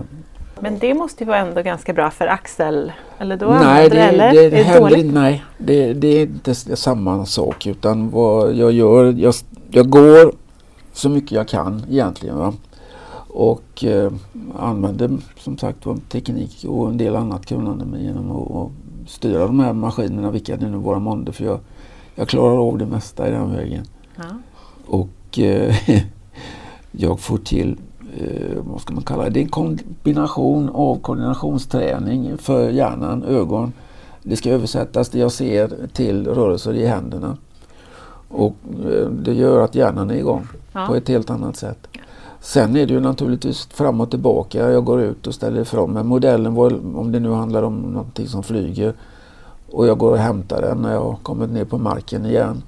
Men 0.60 0.80
det 0.80 0.94
måste 0.94 1.24
ju 1.24 1.28
vara 1.28 1.38
ändå 1.38 1.62
ganska 1.62 1.94
bra 1.94 2.12
för 2.12 2.28
Axel? 2.28 2.92
Eller 3.20 3.38
då 3.38 3.46
nej, 3.46 3.90
det, 3.90 4.02
eller? 4.02 4.34
det, 4.34 4.50
det 4.50 4.64
händer 4.64 4.98
inte, 4.98 5.20
nej 5.20 5.44
det, 5.58 5.94
det, 5.94 6.08
är 6.08 6.22
inte 6.22 6.56
samma 6.56 7.26
sak 7.26 7.68
utan 7.68 8.10
vad 8.10 8.54
jag 8.54 8.72
gör, 8.72 9.14
jag, 9.18 9.34
jag 9.72 9.90
går 9.90 10.34
så 10.94 11.10
mycket 11.10 11.32
jag 11.32 11.48
kan 11.48 11.84
egentligen. 11.90 12.38
Va? 12.38 12.54
Och 13.28 13.84
eh, 13.84 14.12
använder 14.60 15.18
som 15.38 15.58
sagt 15.58 15.86
teknik 16.10 16.66
och 16.68 16.90
en 16.90 16.98
del 16.98 17.16
annat 17.16 17.46
kunnande 17.46 18.00
genom 18.00 18.32
att, 18.32 18.52
att 18.52 18.72
styra 19.10 19.48
de 19.48 19.60
här 19.60 19.74
maskinerna, 19.74 20.32
vilka 20.32 20.58
det 20.58 20.70
nu 20.70 20.78
vara 20.78 21.00
månde. 21.00 21.32
För 21.32 21.44
jag, 21.46 21.60
jag 22.20 22.28
klarar 22.28 22.68
av 22.68 22.78
det 22.78 22.86
mesta 22.86 23.28
i 23.28 23.32
den 23.32 23.56
vägen. 23.56 23.86
Ja. 24.16 24.24
Och 24.86 25.40
eh, 25.40 25.76
jag 26.92 27.20
får 27.20 27.38
till, 27.38 27.78
eh, 28.18 28.58
vad 28.58 28.82
ska 28.82 28.94
man 28.94 29.04
kalla 29.04 29.24
det, 29.24 29.30
det 29.30 29.40
är 29.40 29.44
en 29.44 29.50
kombination 29.50 30.70
av 30.70 31.00
koordinationsträning 31.00 32.38
för 32.38 32.70
hjärnan, 32.70 33.24
ögon. 33.24 33.74
Det 34.24 34.36
ska 34.36 34.50
översättas 34.50 35.10
det 35.10 35.20
jag 35.20 35.32
ser 35.32 35.88
till 35.94 36.28
rörelser 36.28 36.74
i 36.74 36.86
händerna. 36.86 37.38
Och 38.28 38.56
eh, 38.86 39.10
det 39.10 39.34
gör 39.34 39.64
att 39.64 39.76
hjärnan 39.76 40.10
är 40.10 40.16
igång 40.16 40.48
ja. 40.74 40.86
på 40.88 40.96
ett 40.96 41.08
helt 41.08 41.30
annat 41.30 41.56
sätt. 41.56 41.88
Sen 42.40 42.76
är 42.76 42.86
det 42.86 42.94
ju 42.94 43.00
naturligtvis 43.00 43.66
fram 43.66 44.02
och 44.02 44.10
tillbaka. 44.10 44.72
Jag 44.72 44.86
går 44.86 45.02
ut 45.02 45.28
och 45.28 45.34
ställer 45.34 45.62
ifrån 45.62 45.92
mig 45.92 46.04
modellen, 46.04 46.58
om 46.96 47.12
det 47.12 47.20
nu 47.20 47.32
handlar 47.32 47.64
om 47.64 47.76
någonting 47.76 48.28
som 48.28 48.44
flyger 48.44 48.94
och 49.72 49.88
jag 49.88 49.98
går 49.98 50.12
och 50.12 50.18
hämtar 50.18 50.62
den 50.62 50.82
när 50.82 50.94
jag 50.94 51.02
har 51.04 51.16
kommit 51.24 51.50
ner 51.50 51.66
på 51.66 51.78
marken 51.78 52.26
igen. 52.26 52.64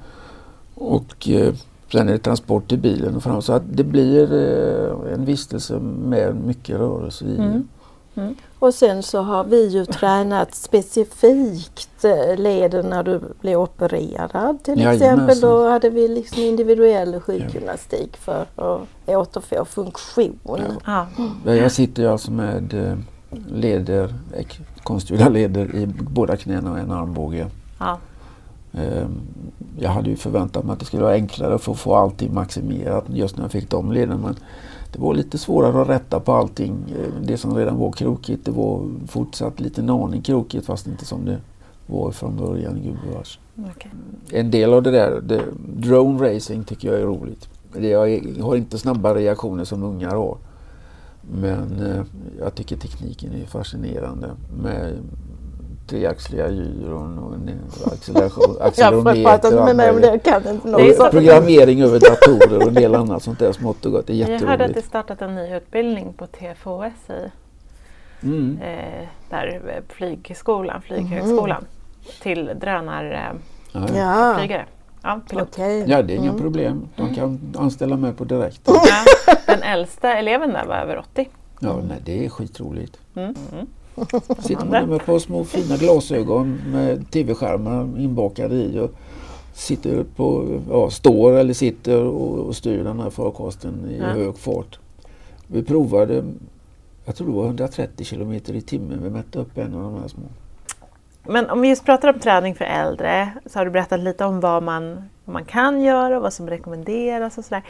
Och 0.75 1.29
eh, 1.29 1.53
sen 1.91 2.07
är 2.07 2.11
det 2.11 2.17
transport 2.19 2.67
till 2.69 2.79
bilen 2.79 3.15
och 3.15 3.23
fram. 3.23 3.41
Så 3.41 3.53
att 3.53 3.63
det 3.73 3.83
blir 3.83 4.33
eh, 4.33 5.13
en 5.13 5.25
vistelse 5.25 5.79
med 5.79 6.35
mycket 6.35 6.77
rörelse 6.77 7.25
i. 7.25 7.35
Mm. 7.37 7.67
Mm. 8.15 8.35
Och 8.59 8.73
sen 8.73 9.03
så 9.03 9.21
har 9.21 9.43
vi 9.43 9.67
ju 9.67 9.85
tränat 9.85 10.55
specifikt 10.55 12.05
eh, 12.05 12.37
leden 12.37 12.85
när 12.85 13.03
du 13.03 13.21
blev 13.41 13.59
opererad 13.59 14.63
till 14.63 14.79
Jajamensan. 14.79 15.13
exempel. 15.13 15.39
Då 15.39 15.69
hade 15.69 15.89
vi 15.89 16.07
liksom 16.07 16.41
individuell 16.41 17.19
sjukgymnastik 17.19 18.17
för 18.17 18.45
att 18.55 18.81
återfå 19.07 19.65
funktion. 19.65 20.39
Ja. 20.85 21.07
Ja, 21.45 21.55
Jag 21.55 21.71
sitter 21.71 22.03
ju 22.03 22.09
alltså 22.09 22.31
med 22.31 22.73
eh, 22.73 22.97
leder, 23.53 24.13
konstgjorda 24.83 25.29
leder 25.29 25.75
i 25.75 25.87
båda 25.87 26.37
knäna 26.37 26.71
och 26.71 26.79
en 26.79 26.91
armbåge. 26.91 27.47
Ja. 27.79 27.97
Ehm, 28.73 29.19
Jag 29.79 29.89
hade 29.89 30.09
ju 30.09 30.15
förväntat 30.15 30.63
mig 30.65 30.73
att 30.73 30.79
det 30.79 30.85
skulle 30.85 31.03
vara 31.03 31.13
enklare 31.13 31.57
för 31.57 31.71
att 31.71 31.77
få 31.79 31.95
allting 31.95 32.33
maximerat 32.33 33.05
just 33.07 33.37
när 33.37 33.43
jag 33.43 33.51
fick 33.51 33.69
de 33.69 33.91
leden. 33.91 34.19
Men 34.21 34.35
det 34.93 34.99
var 34.99 35.13
lite 35.13 35.37
svårare 35.37 35.81
att 35.81 35.89
rätta 35.89 36.19
på 36.19 36.33
allting. 36.33 36.75
Eh, 36.89 37.21
Det 37.23 37.37
som 37.37 37.55
redan 37.55 37.77
var 37.77 37.91
krokigt, 37.91 38.45
det 38.45 38.51
var 38.51 38.81
fortsatt 39.07 39.59
lite 39.59 39.81
en 39.81 39.89
aning 39.89 40.21
krokigt 40.21 40.65
fast 40.65 40.87
inte 40.87 41.05
som 41.05 41.25
det 41.25 41.37
var 41.87 42.11
från 42.11 42.37
början, 42.37 42.81
gubevars. 42.83 43.39
okej. 43.75 43.91
En 44.31 44.51
del 44.51 44.73
av 44.73 44.83
det 44.83 44.91
där, 44.91 45.21
det, 45.21 45.41
drone 45.77 46.35
racing 46.35 46.63
tycker 46.65 46.91
jag 46.91 47.01
är 47.01 47.05
roligt. 47.05 47.49
Jag 47.79 48.21
har 48.43 48.55
inte 48.55 48.77
snabba 48.77 49.15
reaktioner 49.15 49.63
som 49.63 49.83
ungar 49.83 50.15
har. 50.15 50.37
Men 51.21 51.85
eh, 51.85 52.03
jag 52.39 52.55
tycker 52.55 52.77
tekniken 52.77 53.33
är 53.33 53.45
fascinerande 53.45 54.29
med 54.63 54.93
treaxliga 55.87 56.49
gyron 56.49 57.19
och 57.19 57.33
en 57.33 57.49
acceleration, 57.93 58.55
accelerometer 58.61 59.59
och 59.59 59.75
med 59.75 59.89
och 60.99 61.11
programmering 61.11 61.81
över 61.81 61.99
datorer 61.99 62.57
och 62.57 62.67
en 62.67 62.73
del 62.73 62.95
annat 62.95 63.23
sånt 63.23 63.39
där 63.39 63.51
smått 63.51 63.85
och 63.85 63.91
gott. 63.91 64.07
Det 64.07 64.13
är 64.13 64.17
Jag 64.17 64.27
hörde 64.27 64.39
att 64.51 64.57
det 64.57 64.63
jätteroligt. 64.63 64.87
startat 64.87 65.21
en 65.21 65.35
ny 65.35 65.55
utbildning 65.55 66.13
på 66.13 66.27
TFOS 66.27 67.09
i 67.09 67.31
Mm. 68.23 68.59
eh, 68.61 69.07
där 69.29 69.61
eh, 69.67 69.93
flygskolan, 69.93 70.81
flyghögskolan 70.81 71.65
till 72.21 72.51
drönarflygare. 72.61 73.35
Ja, 73.73 74.45
ja. 74.49 74.61
Ja, 75.03 75.19
flygare. 75.29 75.83
Ja, 75.87 76.01
det 76.01 76.13
är 76.13 76.17
inga 76.17 76.29
Mm. 76.29 76.41
problem. 76.41 76.87
De 76.97 77.15
kan 77.15 77.39
anställa 77.57 77.97
mig 77.97 78.13
på 78.13 78.23
direkt. 78.23 78.61
Ja, 78.65 78.81
den 79.47 79.61
äldsta 79.63 80.13
eleven 80.17 80.49
där 80.53 80.65
var 80.65 80.75
över 80.75 80.97
80. 80.99 81.27
Ja, 81.59 81.79
nej, 81.87 81.97
det 82.05 82.25
är 82.25 82.29
skitroligt. 82.29 82.99
Mm. 83.15 83.35
Mm. 83.53 83.67
Sitter 84.39 84.65
man 84.65 84.85
med 84.89 84.95
ett 84.95 85.05
par 85.05 85.19
små 85.19 85.43
fina 85.43 85.77
glasögon 85.77 86.59
med 86.71 87.11
tv-skärmar 87.11 87.99
inbakade 87.99 88.55
i 88.55 88.79
och 88.79 88.91
sitter 89.53 90.03
på, 90.15 90.59
ja, 90.69 90.89
står 90.89 91.33
eller 91.33 91.53
sitter 91.53 92.03
och, 92.03 92.39
och 92.39 92.55
styr 92.55 92.83
den 92.83 92.99
här 92.99 93.09
farkosten 93.09 93.73
i 93.91 93.97
Ja. 93.97 94.05
hög 94.05 94.37
fart. 94.37 94.79
Vi 95.47 95.63
provade, 95.63 96.23
jag 97.05 97.15
tror 97.15 97.27
det 97.27 97.33
var 97.33 97.45
130 97.45 98.05
kilometer 98.05 98.53
i 98.53 98.61
timmen. 98.61 98.99
Vi 99.03 99.09
mätte 99.09 99.39
upp 99.39 99.57
en 99.57 99.75
av 99.75 99.81
de 99.83 100.01
här 100.01 100.07
små. 100.07 100.23
Men 101.23 101.49
om 101.49 101.61
vi 101.61 101.67
just 101.69 101.85
pratar 101.85 102.13
om 102.13 102.19
träning 102.19 102.55
för 102.55 102.65
äldre 102.65 103.29
så 103.45 103.59
har 103.59 103.65
du 103.65 103.71
berättat 103.71 103.99
lite 103.99 104.25
om 104.25 104.39
vad 104.39 104.63
man, 104.63 105.09
vad 105.25 105.33
man 105.33 105.45
kan 105.45 105.81
göra 105.81 106.17
och 106.17 106.23
vad 106.23 106.33
som 106.33 106.49
rekommenderas 106.49 107.37
och 107.37 107.45
sådär. 107.45 107.63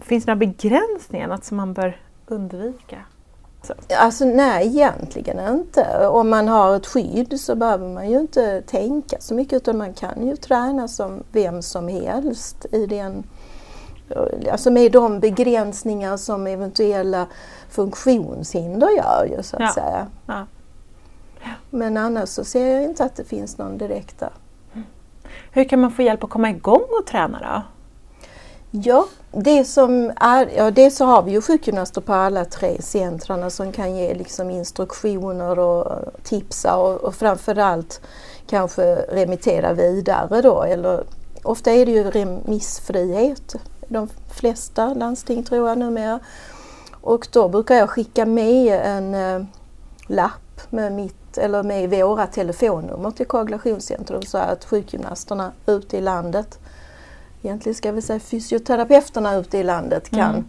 Finns 0.00 0.24
det 0.24 0.34
några 0.34 0.46
begränsningar, 0.46 1.28
något 1.28 1.44
som 1.44 1.56
man 1.56 1.72
bör 1.72 2.00
undvika? 2.26 2.96
Alltså 3.98 4.24
nej, 4.24 4.66
egentligen 4.66 5.54
inte. 5.56 6.08
Om 6.08 6.28
man 6.30 6.48
har 6.48 6.76
ett 6.76 6.86
skydd 6.86 7.40
så 7.40 7.54
behöver 7.54 7.88
man 7.88 8.10
ju 8.10 8.18
inte 8.20 8.62
tänka 8.62 9.16
så 9.20 9.34
mycket 9.34 9.52
utan 9.56 9.78
man 9.78 9.94
kan 9.94 10.26
ju 10.26 10.36
träna 10.36 10.88
som 10.88 11.22
vem 11.32 11.62
som 11.62 11.88
helst 11.88 12.66
i 12.72 12.86
den 12.86 13.24
Alltså 14.52 14.70
med 14.70 14.92
de 14.92 15.20
begränsningar 15.20 16.16
som 16.16 16.46
eventuella 16.46 17.26
funktionshinder 17.70 18.88
gör 18.90 19.24
ju 19.36 19.42
så 19.42 19.56
att 19.56 19.62
Ja. 19.62 19.72
säga. 19.74 20.06
Ja. 20.26 20.46
Men 21.70 21.96
annars 21.96 22.28
så 22.28 22.44
ser 22.44 22.66
jag 22.66 22.84
inte 22.84 23.04
att 23.04 23.16
det 23.16 23.24
finns 23.24 23.58
någon 23.58 23.78
direkta 23.78 24.30
Hur 25.50 25.64
kan 25.64 25.80
man 25.80 25.90
få 25.90 26.02
hjälp 26.02 26.24
att 26.24 26.30
komma 26.30 26.50
igång 26.50 26.84
och 27.00 27.06
träna 27.06 27.38
då? 27.38 27.62
Ja, 28.70 29.06
det 29.32 29.64
som 29.64 30.12
är, 30.16 30.50
ja, 30.56 30.70
det 30.70 30.90
så 30.90 31.04
har 31.04 31.22
vi 31.22 31.30
ju 31.30 31.40
sjukgymnaster 31.40 32.00
på 32.00 32.12
alla 32.12 32.44
tre 32.44 32.82
centrarna 32.82 33.50
som 33.50 33.72
kan 33.72 33.96
ge 33.96 34.14
liksom 34.14 34.50
instruktioner 34.50 35.58
och 35.58 35.92
tipsa 36.22 36.76
och, 36.76 37.04
och 37.04 37.14
framförallt 37.14 38.00
kanske 38.46 38.94
remittera 38.94 39.72
vidare 39.72 40.42
då. 40.42 40.62
Eller, 40.62 41.04
ofta 41.42 41.70
är 41.70 41.86
det 41.86 41.92
ju 41.92 42.10
remissfrihet 42.10 43.56
de 43.88 44.08
flesta 44.30 44.94
landsting 44.94 45.44
tror 45.44 45.68
jag 45.68 45.78
numera. 45.78 46.20
Och 47.00 47.28
då 47.32 47.48
brukar 47.48 47.74
jag 47.74 47.90
skicka 47.90 48.26
med 48.26 48.80
en 48.84 49.14
eh, 49.14 49.46
lapp 50.06 50.60
med 50.70 50.92
mitt 50.92 51.15
eller 51.38 51.62
med 51.62 51.90
våra 51.90 52.26
telefonnummer 52.26 53.10
till 53.10 53.26
koagulationscentrum 53.26 54.22
så 54.22 54.38
att 54.38 54.64
sjukgymnasterna 54.64 55.52
ute 55.66 55.96
i 55.96 56.00
landet 56.00 56.58
egentligen 57.42 57.74
ska 57.74 57.92
vi 57.92 58.02
säga 58.02 58.20
fysioterapeuterna 58.20 59.34
ute 59.36 59.58
i 59.58 59.62
landet 59.62 60.10
kan 60.10 60.34
Mm. 60.34 60.44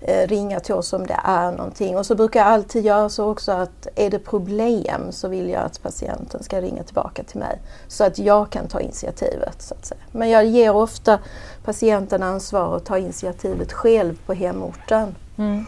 eh, 0.00 0.28
ringa 0.28 0.60
till 0.60 0.74
oss 0.74 0.92
om 0.92 1.06
det 1.06 1.20
är 1.24 1.52
någonting. 1.52 1.96
Och 1.98 2.06
så 2.06 2.14
brukar 2.14 2.40
jag 2.40 2.48
alltid 2.48 2.84
göra 2.84 3.08
så 3.08 3.30
också 3.30 3.52
att 3.52 3.88
är 3.96 4.10
det 4.10 4.18
problem 4.18 5.12
så 5.12 5.28
vill 5.28 5.48
jag 5.48 5.62
att 5.62 5.82
patienten 5.82 6.42
ska 6.42 6.60
ringa 6.60 6.82
tillbaka 6.82 7.22
till 7.22 7.38
mig 7.40 7.58
så 7.88 8.04
att 8.04 8.18
jag 8.18 8.50
kan 8.50 8.68
ta 8.68 8.80
initiativet. 8.80 9.62
Så 9.62 9.74
att 9.74 9.86
säga. 9.86 10.00
Men 10.12 10.30
jag 10.30 10.44
ger 10.44 10.74
ofta 10.76 11.18
patienten 11.64 12.22
ansvar 12.22 12.76
att 12.76 12.84
ta 12.84 12.98
initiativet 12.98 13.72
själv 13.72 14.18
på 14.26 14.32
hemorten. 14.34 15.14
Mm. 15.38 15.66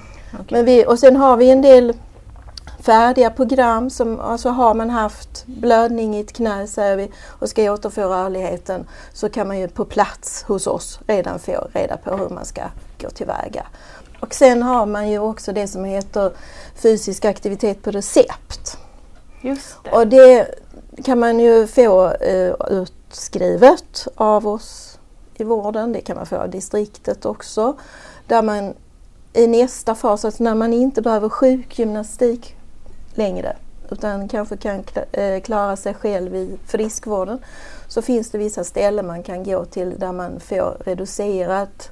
Men 0.51 0.65
vi, 0.65 0.87
och 0.87 0.99
sen 0.99 1.17
har 1.17 1.37
vi 1.37 1.51
en 1.51 1.63
del 1.63 1.93
färdiga 2.87 3.31
program 3.31 3.91
som 3.91 4.21
alltså 4.21 4.49
har 4.49 4.75
man 4.75 4.91
haft 4.91 5.47
blödning 5.47 6.17
i 6.17 6.21
ett 6.21 6.33
knä 6.33 6.67
säger 6.67 6.97
vi 6.97 7.11
och 7.27 7.49
ska 7.49 7.73
återfå 7.73 8.03
rörligheten 8.03 8.87
så 9.13 9.29
kan 9.29 9.49
man 9.49 9.59
ju 9.59 9.69
på 9.69 9.85
plats 9.85 10.43
hos 10.43 10.67
oss 10.67 11.01
redan 11.07 11.39
få 11.39 11.69
reda 11.73 11.97
på 11.97 12.17
hur 12.17 12.29
man 12.29 12.45
ska 12.45 12.63
gå 12.99 13.11
tillväga. 13.11 13.67
Och 14.21 14.35
sen 14.35 14.63
har 14.63 14.87
man 14.87 15.11
ju 15.11 15.19
också 15.19 15.53
det 15.53 15.69
som 15.69 15.85
heter 15.85 16.33
fysisk 16.75 17.25
aktivitet 17.25 17.83
på 17.83 17.91
recept. 17.91 18.79
Just 19.41 19.77
det. 19.85 19.91
Och 19.91 20.07
det 20.07 20.47
kan 21.05 21.19
man 21.19 21.41
ju 21.41 21.67
få 21.67 22.11
eh, 22.11 22.55
utskrivet 22.71 24.09
av 24.15 24.49
oss 24.49 24.99
i 25.35 25.45
vården. 25.45 25.93
Det 25.93 26.01
kan 26.01 26.17
man 26.17 26.27
få 26.27 26.37
av 26.37 26.51
distriktet 26.51 27.27
också. 27.27 27.77
Där 28.27 28.43
man 28.43 28.75
i 29.33 29.47
nästa 29.47 29.95
fas, 29.95 30.25
alltså 30.25 30.43
när 30.43 30.55
man 30.55 30.73
inte 30.73 31.03
behöver 31.03 31.29
sjukgymnastik 31.29 32.57
längre 33.19 33.57
utan 33.91 34.29
kanske 34.29 34.57
kan 34.57 34.83
eh, 35.13 35.41
klara 35.41 35.77
sig 35.77 35.95
själv 35.95 36.37
i 36.37 36.59
friskvården 36.67 37.39
så 37.89 38.03
finns 38.03 38.31
det 38.31 38.39
vissa 38.39 38.65
ställen 38.65 39.07
man 39.07 39.23
kan 39.23 39.45
gå 39.45 39.65
till 39.65 39.99
där 39.99 40.13
man 40.13 40.41
får 40.41 40.77
reducerat 40.85 41.91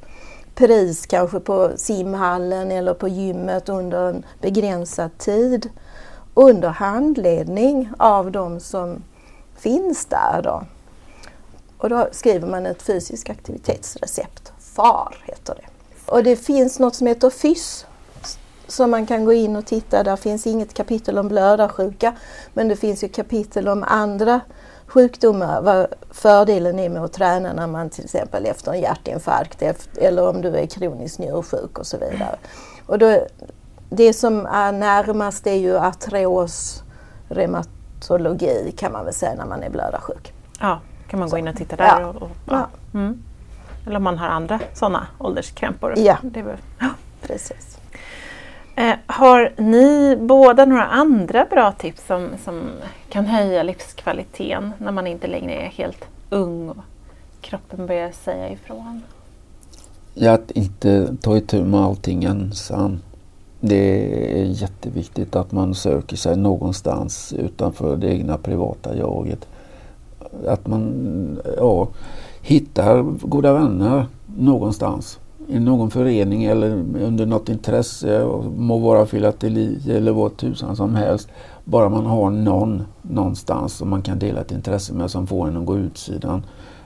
pris 0.54 1.06
kanske 1.06 1.40
på 1.40 1.70
simhallen 1.76 2.70
eller 2.70 2.94
på 2.94 3.08
gymmet 3.08 3.68
under 3.68 4.08
en 4.08 4.24
begränsad 4.40 5.18
tid 5.18 5.70
under 6.34 6.68
handledning 6.68 7.90
av 7.98 8.32
de 8.32 8.60
som 8.60 9.02
finns 9.56 10.06
där. 10.06 10.40
Då. 10.42 10.62
Och 11.78 11.88
då 11.88 12.08
skriver 12.12 12.48
man 12.48 12.66
ett 12.66 12.82
fysiskt 12.82 13.30
aktivitetsrecept. 13.30 14.52
FAR 14.58 15.16
heter 15.22 15.54
det. 15.54 15.66
Och 16.12 16.24
det 16.24 16.36
finns 16.36 16.78
något 16.78 16.94
som 16.94 17.06
heter 17.06 17.30
FYSS 17.30 17.86
som 18.66 18.90
man 18.90 19.06
kan 19.06 19.24
gå 19.24 19.32
in 19.32 19.56
och 19.56 19.66
titta. 19.66 20.02
Där 20.02 20.16
finns 20.16 20.46
inget 20.46 20.74
kapitel 20.74 21.18
om 21.18 21.28
blödarsjuka 21.28 22.14
men 22.54 22.68
det 22.68 22.76
finns 22.76 23.04
ju 23.04 23.08
kapitel 23.08 23.68
om 23.68 23.84
andra 23.88 24.40
sjukdomar. 24.86 25.62
Vad 25.62 25.86
fördelen 26.10 26.78
är 26.78 26.88
med 26.88 27.04
att 27.04 27.12
träna 27.12 27.52
när 27.52 27.66
man 27.66 27.90
till 27.90 28.04
exempel 28.04 28.46
efter 28.46 28.72
en 28.72 28.80
hjärtinfarkt 28.80 29.62
eller 29.96 30.28
om 30.28 30.42
du 30.42 30.56
är 30.56 30.66
kroniskt 30.66 31.18
njursjuk 31.18 31.78
och 31.78 31.86
så 31.86 31.98
vidare. 31.98 32.36
Och 32.86 32.98
då, 32.98 33.26
det 33.90 34.12
som 34.12 34.46
är 34.46 34.72
närmast 34.72 35.46
är 35.46 35.54
ju 35.54 35.78
artros, 35.78 36.82
reumatologi 37.28 38.74
kan 38.76 38.92
man 38.92 39.04
väl 39.04 39.14
säga 39.14 39.34
när 39.34 39.46
man 39.46 39.62
är 39.62 39.70
blödarsjuk. 39.70 40.32
Ja, 40.60 40.80
kan 41.08 41.20
man 41.20 41.28
gå 41.28 41.38
in 41.38 41.48
och 41.48 41.56
titta 41.56 41.76
där. 41.76 42.00
Ja. 42.00 42.06
Och, 42.06 42.22
och, 42.22 42.30
Ja. 42.50 42.68
Mm. 42.94 43.22
Eller 43.86 43.96
om 43.96 44.02
man 44.02 44.18
har 44.18 44.28
andra 44.28 44.60
sådana 44.74 45.06
ålderskrämpor. 45.18 45.94
Ja. 45.98 46.18
Det 46.22 46.40
är 46.40 46.44
väl, 46.44 46.58
ja. 46.80 46.88
Precis. 47.22 47.73
Eh, 48.76 48.94
har 49.06 49.52
ni 49.56 50.16
båda 50.16 50.64
några 50.64 50.84
andra 50.84 51.46
bra 51.50 51.72
tips 51.72 52.06
som, 52.06 52.28
som 52.44 52.70
kan 53.08 53.26
höja 53.26 53.62
livskvaliteten 53.62 54.72
när 54.78 54.92
man 54.92 55.06
inte 55.06 55.26
längre 55.26 55.52
är 55.52 55.66
helt 55.66 56.04
ung 56.30 56.68
och 56.68 56.76
kroppen 57.40 57.86
börjar 57.86 58.10
säga 58.12 58.50
ifrån? 58.50 59.02
Ja, 60.14 60.32
att 60.32 60.50
inte 60.50 61.16
ta 61.20 61.36
itu 61.36 61.64
med 61.64 61.80
allting 61.80 62.24
ensam. 62.24 62.98
Det 63.60 64.40
är 64.40 64.44
jätteviktigt 64.44 65.36
att 65.36 65.52
man 65.52 65.74
söker 65.74 66.16
sig 66.16 66.36
någonstans 66.36 67.32
utanför 67.32 67.96
det 67.96 68.08
egna 68.08 68.38
privata 68.38 68.96
jaget. 68.96 69.48
Att 70.46 70.66
man 70.66 71.38
ja, 71.56 71.88
hittar 72.42 73.02
goda 73.02 73.52
vänner 73.52 74.06
någonstans 74.36 75.18
i 75.48 75.58
någon 75.58 75.90
förening 75.90 76.44
eller 76.44 76.70
under 77.02 77.26
något 77.26 77.48
intresse, 77.48 78.24
må 78.56 78.78
vara 78.78 79.06
filateli 79.06 79.90
eller 79.90 80.12
vad 80.12 80.36
tusan 80.36 80.76
som 80.76 80.94
helst. 80.94 81.28
Bara 81.64 81.88
man 81.88 82.06
har 82.06 82.30
någon 82.30 82.82
någonstans 83.02 83.72
som 83.72 83.90
man 83.90 84.02
kan 84.02 84.18
dela 84.18 84.40
ett 84.40 84.52
intresse 84.52 84.94
med 84.94 85.10
som 85.10 85.26
får 85.26 85.48
en 85.48 85.56
att 85.56 85.66
gå 85.66 85.76
utsidan 85.76 86.42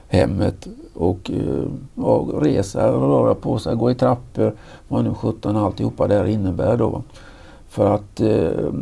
hemmet 0.09 0.68
och 0.94 1.31
eh, 1.31 1.64
ja, 1.94 2.27
resa, 2.40 2.92
röra 2.92 3.35
på 3.35 3.59
sig, 3.59 3.77
gå 3.77 3.90
i 3.90 3.94
trappor, 3.94 4.55
vad 4.88 5.05
nu 5.05 5.14
sjutton 5.14 5.57
alltihopa 5.57 6.09
det 6.09 6.14
här 6.14 6.25
innebär 6.25 6.77
då. 6.77 7.03
För 7.68 7.94
att 7.94 8.21
eh, 8.21 8.73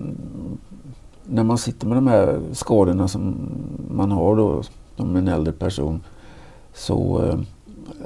när 1.25 1.43
man 1.43 1.59
sitter 1.59 1.87
med 1.87 1.97
de 1.97 2.07
här 2.07 2.41
skadorna 2.53 3.09
som 3.09 3.49
man 3.91 4.13
har 4.13 4.37
då 4.37 4.63
som 4.97 5.17
en 5.17 5.29
äldre 5.29 5.53
person 5.53 6.01
så 6.75 7.25
eh, 7.25 7.39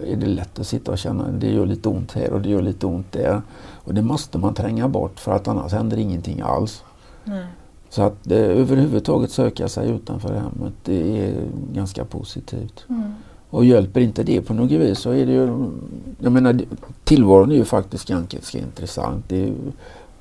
är 0.06 0.16
det 0.16 0.26
lätt 0.26 0.58
att 0.58 0.66
sitta 0.66 0.92
och 0.92 0.98
känna 0.98 1.24
att 1.24 1.40
det 1.40 1.50
gör 1.50 1.66
lite 1.66 1.88
ont 1.88 2.12
här 2.12 2.32
och 2.32 2.40
det 2.40 2.48
gör 2.48 2.62
lite 2.62 2.86
ont 2.86 3.12
där. 3.12 3.42
Och 3.74 3.94
det 3.94 4.02
måste 4.02 4.38
man 4.38 4.54
tränga 4.54 4.88
bort 4.88 5.20
för 5.20 5.32
att 5.32 5.48
annars 5.48 5.72
händer 5.72 5.96
ingenting 5.96 6.40
alls. 6.40 6.84
Nej. 7.24 7.44
Så 7.90 8.02
att 8.02 8.30
eh, 8.30 8.38
överhuvudtaget 8.38 9.30
söka 9.30 9.68
sig 9.68 9.90
utanför 9.90 10.34
hemmet 10.34 10.72
det 10.84 11.26
är 11.26 11.34
ganska 11.72 12.04
positivt. 12.04 12.84
Mm. 12.88 13.12
Och 13.50 13.64
hjälper 13.64 14.00
inte 14.00 14.22
det 14.22 14.40
på 14.40 14.54
något 14.54 14.70
vis 14.70 14.98
så 14.98 15.10
är 15.10 15.26
det 15.26 15.32
ju, 15.32 15.70
jag 16.18 16.32
menar 16.32 16.60
tillvaron 17.04 17.50
är 17.50 17.56
ju 17.56 17.64
faktiskt 17.64 18.08
ganska 18.08 18.58
intressant. 18.58 19.24
Det 19.28 19.48
är, 19.48 19.52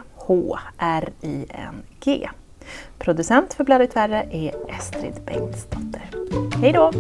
Producent 2.99 3.55
för 3.55 3.65
Blödigt 3.65 3.97
värre 3.97 4.27
är 4.31 4.55
Estrid 4.79 5.15
Bengtsdotter. 5.27 6.11
Hej 6.61 6.73
då! 6.73 6.93